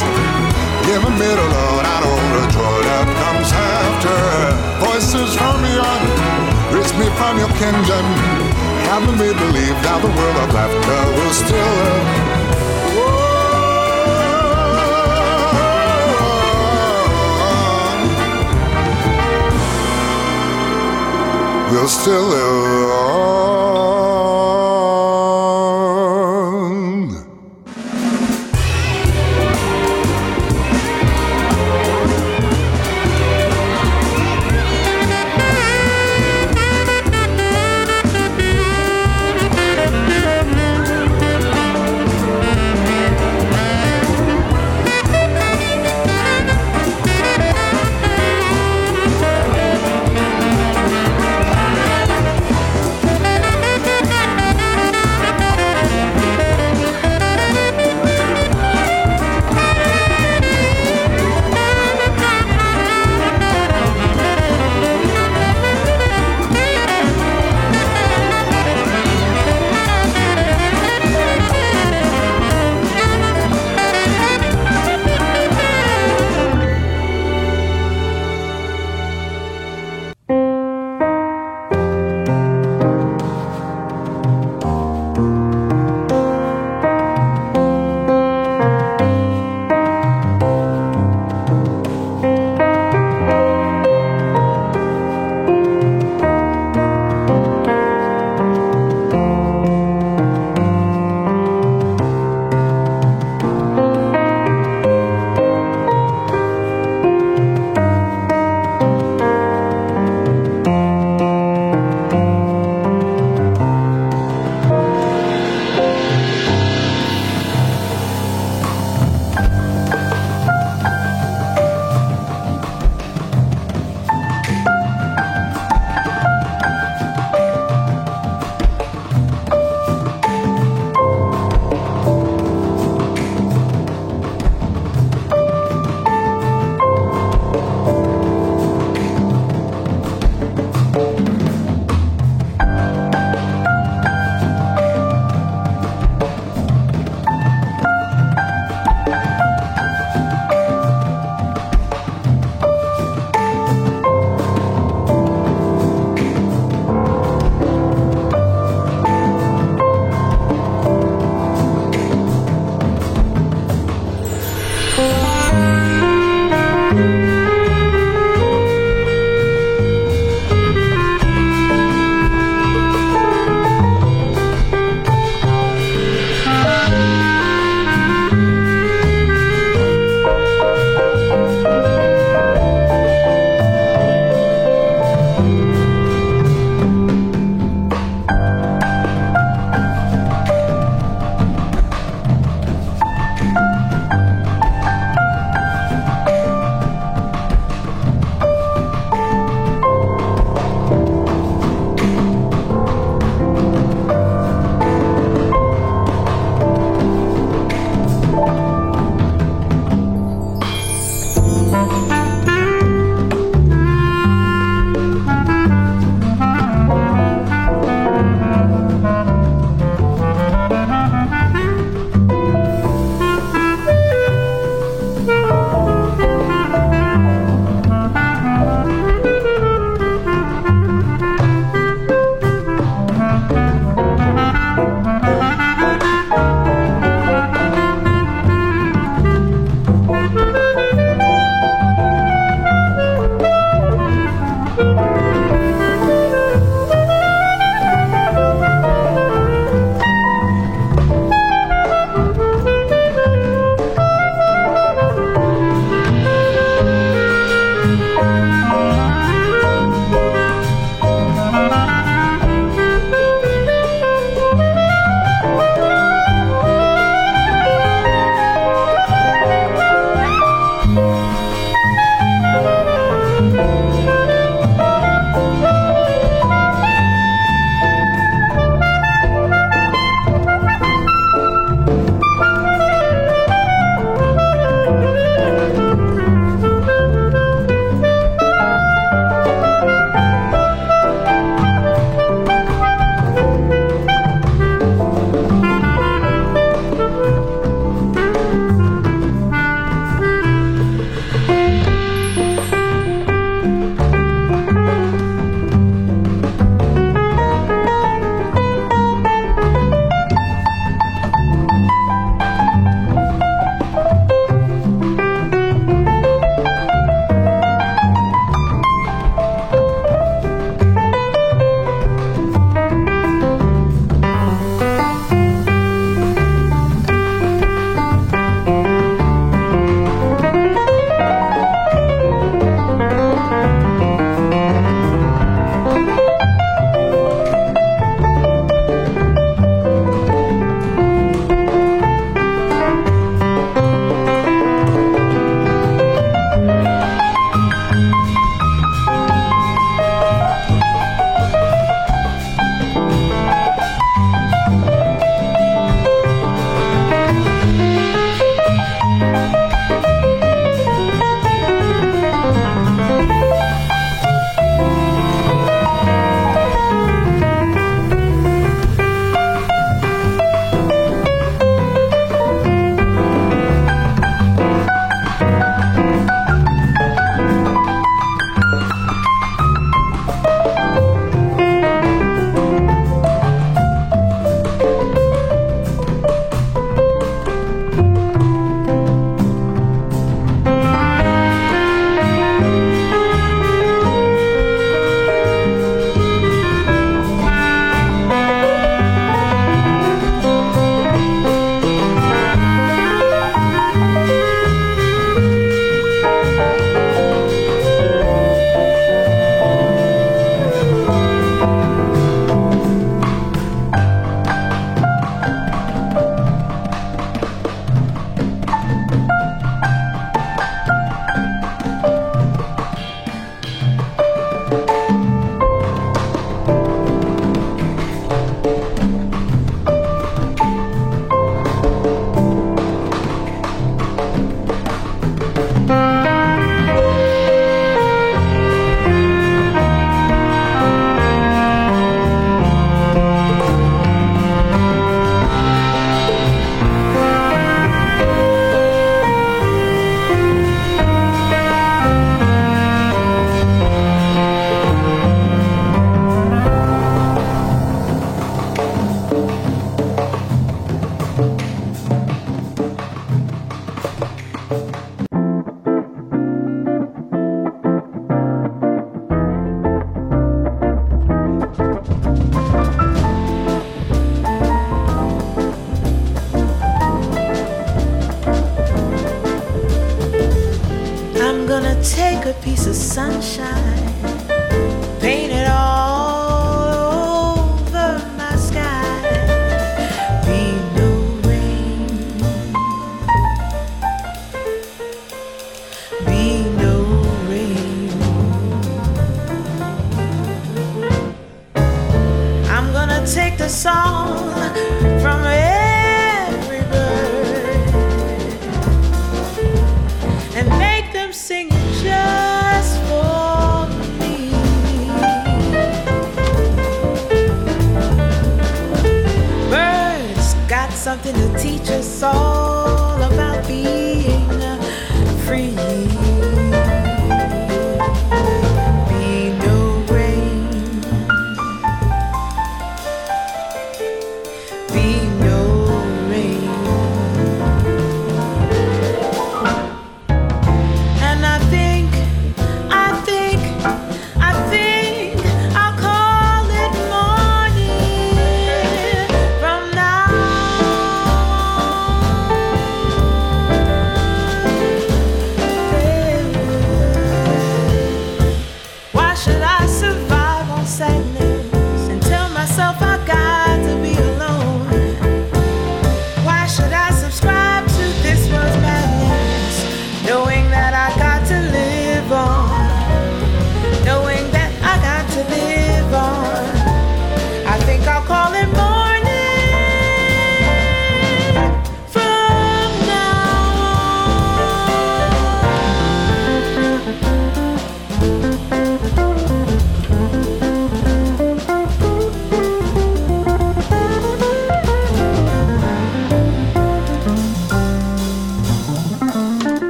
Give 0.85 1.01
me 1.17 1.29
the 1.33 1.47
load, 1.49 1.81
I 1.81 1.97
know 2.05 2.13
the 2.13 2.45
joy 2.53 2.77
that 2.93 3.09
comes 3.25 3.49
after. 3.49 4.21
Voices 4.85 5.33
from 5.33 5.57
beyond, 5.65 6.05
reach 6.69 6.93
me 7.01 7.09
from 7.17 7.41
your 7.41 7.49
kingdom. 7.57 8.05
haven't 8.85 9.17
made 9.17 9.33
believe 9.33 9.77
now 9.81 9.97
the 9.97 10.13
world 10.13 10.37
of 10.45 10.53
laughter 10.53 11.01
will 11.17 11.33
still 11.33 11.57
live. 11.57 12.30
We'll 21.81 21.89
still 21.89 22.21
live. 22.21 23.50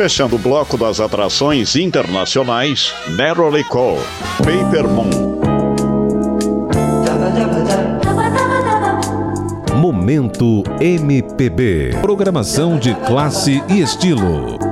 Fechando 0.00 0.36
o 0.36 0.38
bloco 0.38 0.78
das 0.78 0.98
atrações 0.98 1.76
internacionais, 1.76 2.94
Merrily 3.08 3.62
Call, 3.64 3.98
Paper 4.38 4.88
Moon. 4.88 5.38
Momento 9.76 10.62
MPB. 10.80 11.98
Programação 12.00 12.78
de 12.78 12.94
classe 12.94 13.62
e 13.68 13.82
estilo. 13.82 14.69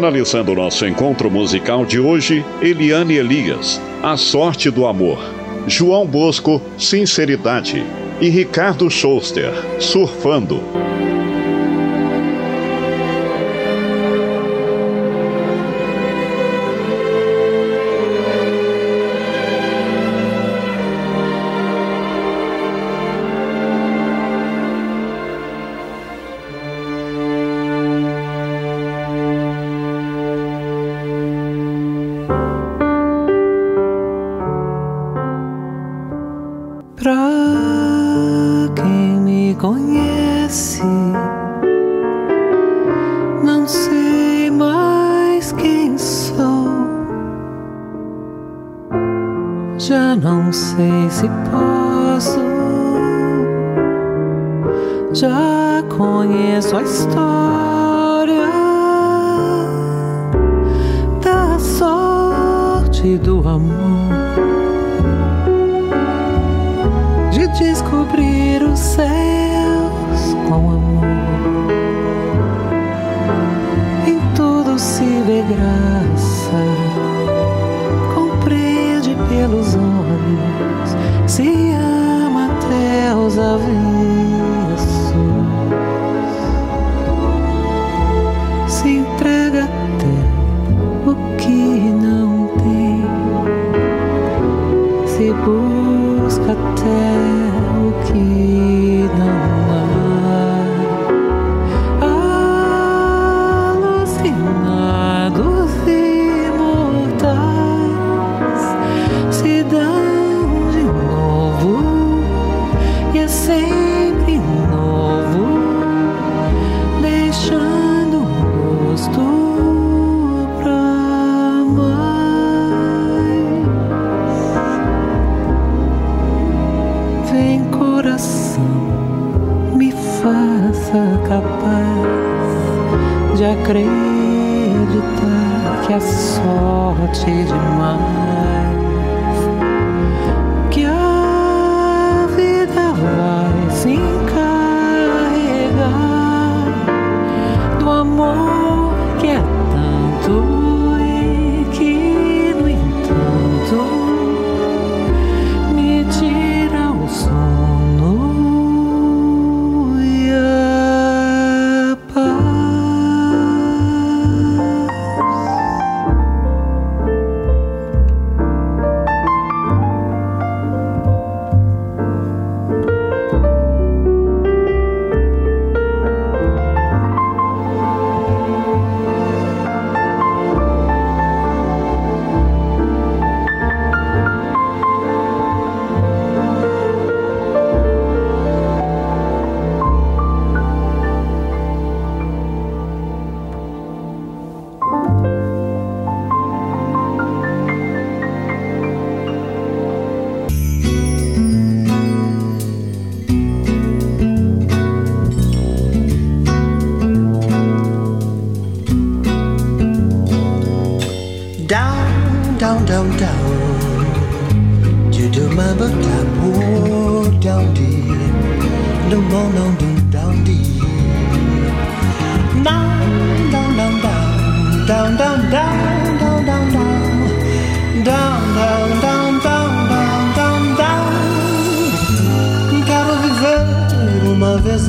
Finalizando 0.00 0.52
o 0.52 0.54
nosso 0.54 0.86
encontro 0.86 1.30
musical 1.30 1.84
de 1.84 2.00
hoje, 2.00 2.42
Eliane 2.62 3.16
Elias, 3.16 3.78
A 4.02 4.16
Sorte 4.16 4.70
do 4.70 4.86
Amor. 4.86 5.22
João 5.66 6.06
Bosco, 6.06 6.58
Sinceridade. 6.78 7.84
E 8.18 8.30
Ricardo 8.30 8.88
Schuster, 8.88 9.52
Surfando. 9.78 10.62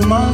Mais. 0.08 0.32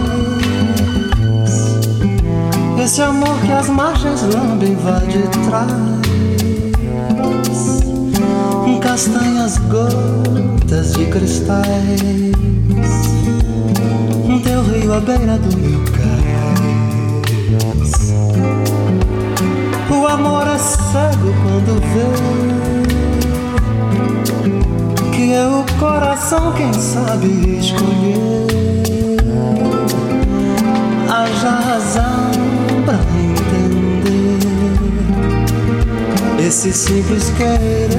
Esse 2.84 3.02
amor 3.02 3.39
que 3.45 3.52
as 3.52 3.69
margens 3.69 4.22
lambem 4.23 4.76
vai 4.76 5.06
de 5.07 5.23
trás. 5.48 5.98
Castanhas 8.98 9.57
gotas 9.69 10.94
de 10.94 11.06
cristais. 11.06 12.02
Teu 14.44 14.64
rio 14.64 14.94
à 14.94 14.99
beira 14.99 15.38
do 15.38 15.56
meu 15.57 15.84
cais. 15.91 17.11
O 19.91 20.07
amor 20.07 20.48
é 20.48 20.57
cego 20.57 21.31
quando 21.44 21.80
vê 21.94 22.10
que 25.11 25.34
é 25.34 25.45
o 25.45 25.64
coração 25.80 26.53
quem 26.53 26.73
sabe 26.73 27.60
escolher. 27.60 28.56
Haja 31.19 31.49
razão 31.49 32.30
pra 32.85 32.99
entender 33.18 34.38
esse 36.39 36.72
simples 36.72 37.31
querer. 37.31 37.89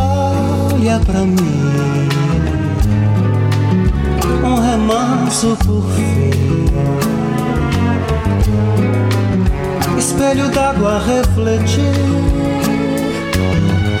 Olha 0.00 0.98
pra 1.00 1.20
mim, 1.20 2.08
um 4.42 4.54
remanso 4.58 5.54
por 5.66 5.84
fim, 5.90 6.30
espelho 9.98 10.48
d'água 10.48 10.98
refletir, 10.98 11.82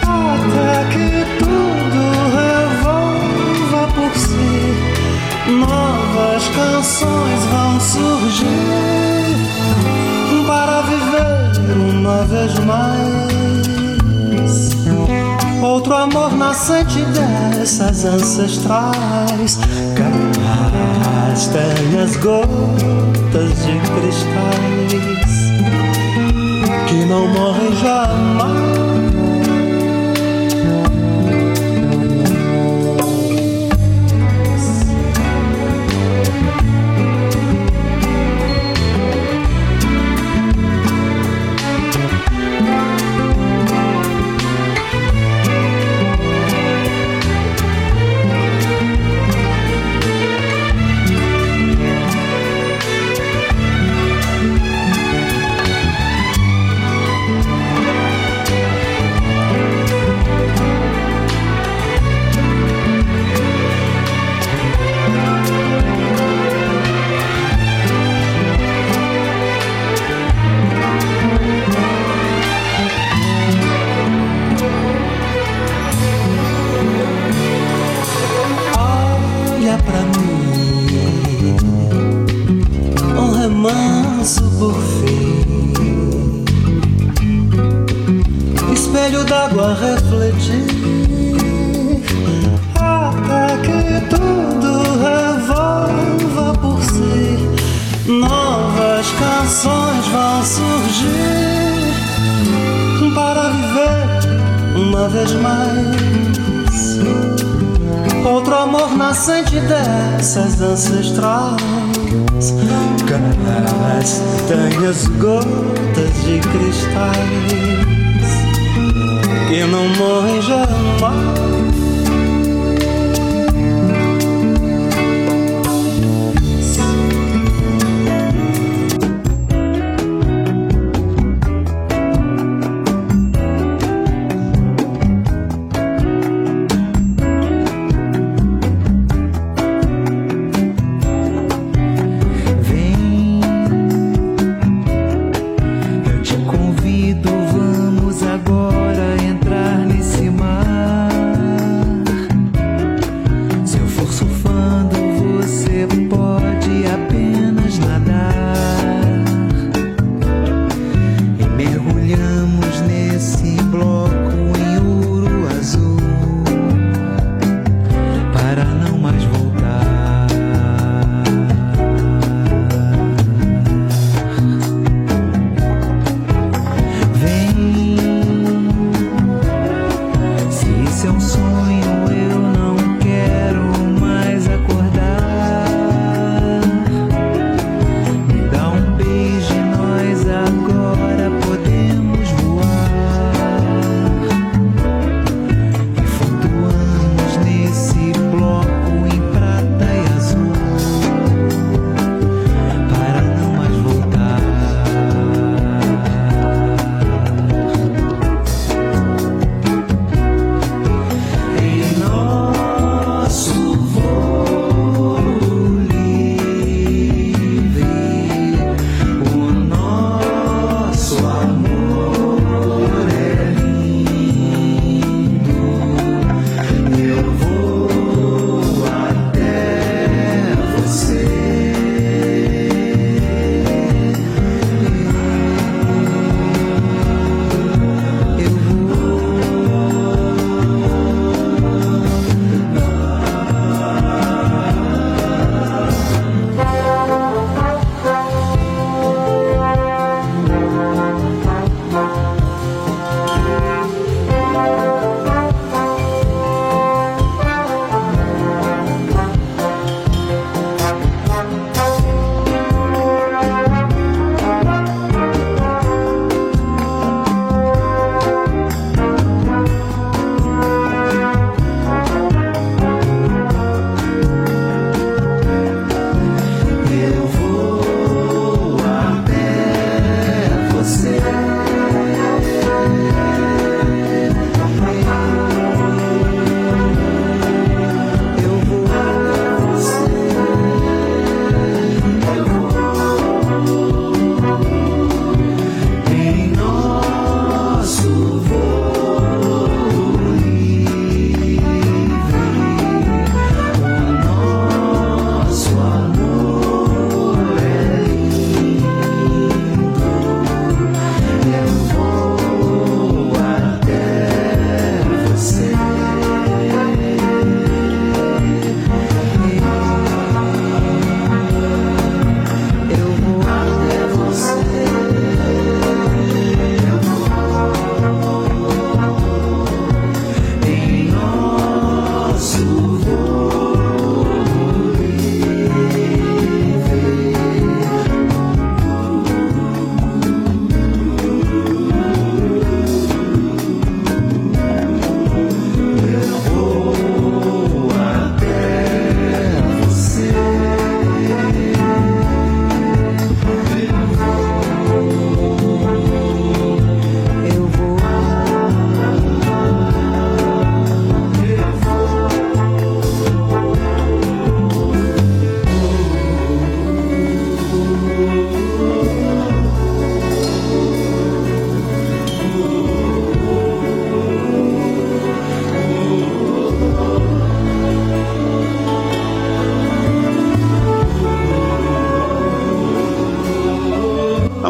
até 0.00 0.84
que 0.94 1.26
tudo 1.38 1.81
si, 4.32 5.50
novas 5.50 6.48
canções 6.48 7.44
vão 7.50 7.80
surgir 7.80 8.46
para 10.46 10.82
viver 10.82 11.52
uma 11.76 12.24
vez 12.24 12.58
mais. 12.60 13.42
Outro 15.62 15.94
amor 15.94 16.36
nascente 16.36 16.98
dessas 17.04 18.04
ancestrais 18.04 19.58
Castanhas 21.30 22.16
gotas 22.16 23.50
de 23.64 23.78
cristais 23.78 25.02
Que 26.88 27.04
não 27.04 27.28
morrem 27.28 27.76
jamais 27.76 29.11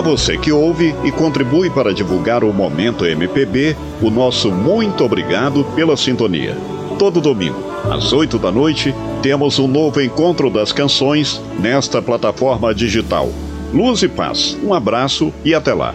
você 0.02 0.36
que 0.36 0.50
ouve 0.50 0.94
e 1.04 1.12
contribui 1.12 1.70
para 1.70 1.94
divulgar 1.94 2.42
o 2.42 2.52
Momento 2.52 3.06
MPB, 3.06 3.76
o 4.02 4.10
nosso 4.10 4.50
muito 4.50 5.04
obrigado 5.04 5.64
pela 5.76 5.96
sintonia. 5.96 6.56
Todo 6.98 7.20
domingo, 7.20 7.62
às 7.90 8.12
8 8.12 8.38
da 8.38 8.50
noite, 8.50 8.94
temos 9.22 9.58
um 9.58 9.68
novo 9.68 10.00
encontro 10.00 10.50
das 10.50 10.72
canções 10.72 11.40
nesta 11.58 12.02
plataforma 12.02 12.74
digital. 12.74 13.30
Luz 13.72 14.02
e 14.02 14.08
paz. 14.08 14.58
Um 14.62 14.74
abraço 14.74 15.32
e 15.44 15.54
até 15.54 15.72
lá. 15.72 15.94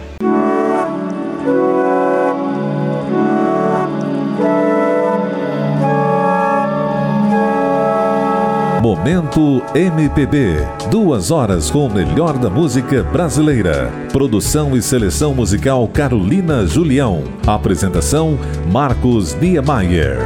Momento 8.98 9.62
MPB. 9.76 10.56
Duas 10.90 11.30
horas 11.30 11.70
com 11.70 11.86
o 11.86 11.92
melhor 11.92 12.36
da 12.36 12.50
música 12.50 13.04
brasileira. 13.04 13.92
Produção 14.12 14.76
e 14.76 14.82
seleção 14.82 15.32
musical 15.32 15.86
Carolina 15.86 16.66
Julião. 16.66 17.22
Apresentação 17.46 18.36
Marcos 18.72 19.34
Niemeyer. 19.34 20.18